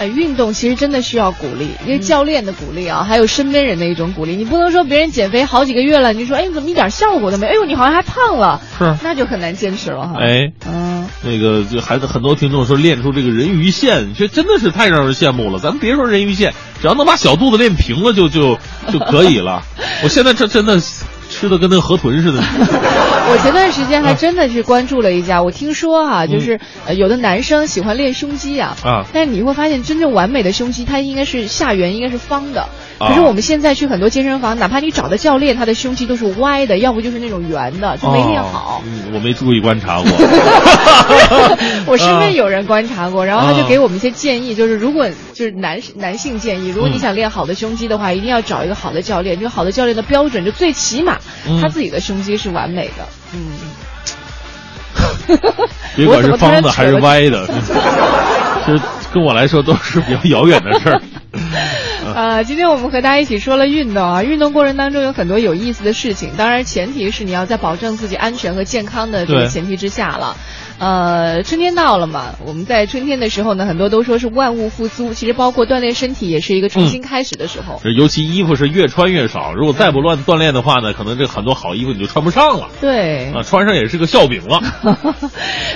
[0.00, 4.34] 呃，运动其实真的需要鼓励，因为教练的鼓励啊，还有身边人的一种鼓励。
[4.34, 7.52] 你不能说别人减肥好几个月了，你就说哎你怎么一点效果都没有？
[7.52, 10.14] 哎呦你好像还胖了，是那就很难坚持了哈。
[10.18, 15.58] 哎，嗯，那个就还很多听众说练出这个人鱼线，这真的是太让人羡慕了。
[15.58, 18.58] 咱们别说人鱼线，只要能把小肚子练平了就就
[18.90, 19.62] 就可以了。
[20.02, 20.80] 我现在这真的
[21.30, 22.42] 吃的跟那河豚似的。
[23.32, 32.68] 我前段时间还真的是关注了一下，我听说哈、就是、呃有的男生喜欢练胸肌啊，啊但是你会发现真正完美的胸肌，它应该是下缘应该是方的。
[33.00, 38.80] 啊可是我们现在去很多健身房，哪怕你找的教练，他的胸肌都是歪的，要不就是那种圆的，就没练好。
[38.80, 40.06] 哦嗯，我没注意观察过。
[41.86, 49.36] 我身边有人观察过，然后他就啊给我们一些建议，就是如果就是男男性建议，如果你嗯想练好的胸肌的话，一定要找一个好的教练。
[49.38, 51.16] 这个好的教练的标准，就最起码
[51.48, 53.08] 嗯他自己的胸肌是完美的。
[53.32, 53.52] 嗯，
[55.96, 57.46] 别管是方的还是歪的，
[58.66, 58.80] 其实
[59.12, 61.00] 跟我来说都是比较遥远的事儿。
[62.14, 70.36] 呃，今天我们和大家一起说了运动啊，运动过程当中有很多有意思的事情，当然前提是你要在保证自己安全和健康的这个前提之下了。
[70.80, 77.78] 呃，春天到了嘛，我们在春天的时候呢，很多都说是万物复苏，其实包括锻炼身体也是一个重新开始的时候。
[77.84, 84.60] 这尤其衣服是越穿越少，如果再不乱锻炼的话呢，可能这很多好衣服你就穿不上了对，啊，穿上也是个笑柄了。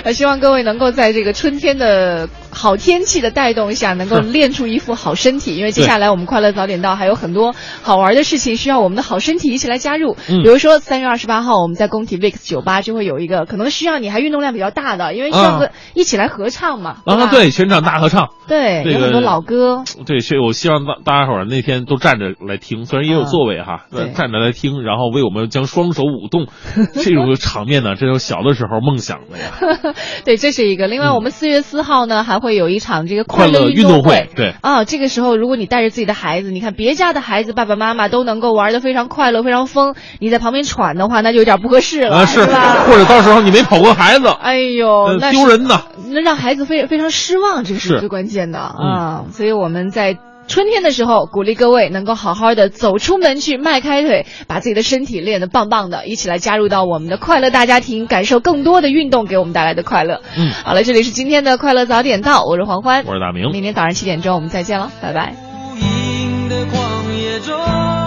[0.03, 5.55] 呃， 希望各位能够在这个春天的好天气的带动下，能够练出一副好身体。
[5.55, 7.53] 因为接下来我们快乐早点到还有很多
[7.83, 10.17] 好玩的事情需要我们的好身体一起来加入。
[10.27, 16.97] 嗯比如说三月二十八号我们在工体 VIX 酒吧就会有一个可能需要你还运动量比较大的，因为需要个、啊一起来合唱嘛。
[17.05, 18.29] 啊，对，全场大合唱。
[18.47, 19.83] 对，有很多老歌。
[20.05, 26.47] 对，所以我希望大大家伙儿那天都站着来听，虽然也有座位哈，对站着来听，然后为我们将双手舞动，
[26.93, 29.93] 这种场面呢，这是小的时候梦想的呀。
[30.25, 30.87] 对，这是一个。
[30.87, 42.83] 另外，嗯我们四月四号呢还会有一场这个快乐运动动会对啊，这个时候如果你带着自己的孩子，你看别家的孩子爸爸妈妈都能够玩的非常快乐、非常疯，你在旁边喘的话，那就有点不合适了，啊，是，吧？
[42.85, 44.84] 或者到时候你没跑过孩子，哎呦，
[45.31, 45.81] 丢人的。
[46.09, 49.23] 那让孩子非非常失望，这是是最关键的嗯啊！
[49.31, 50.17] 所以我们在。
[50.47, 60.21] 春天的时候，鼓励各位能够好好的走出门去，迈开腿，把自己的身体练得棒棒的，一起来加入到我们的快乐大家庭，感受更多的运动给我们带来的快乐。
[60.37, 63.51] 嗯好了，这里是今天的快乐早点到，我是黄欢，我是大明。
[63.51, 65.33] 明天早上七点钟我们再见了，拜拜。
[65.73, 68.04] 无垠的旷野中。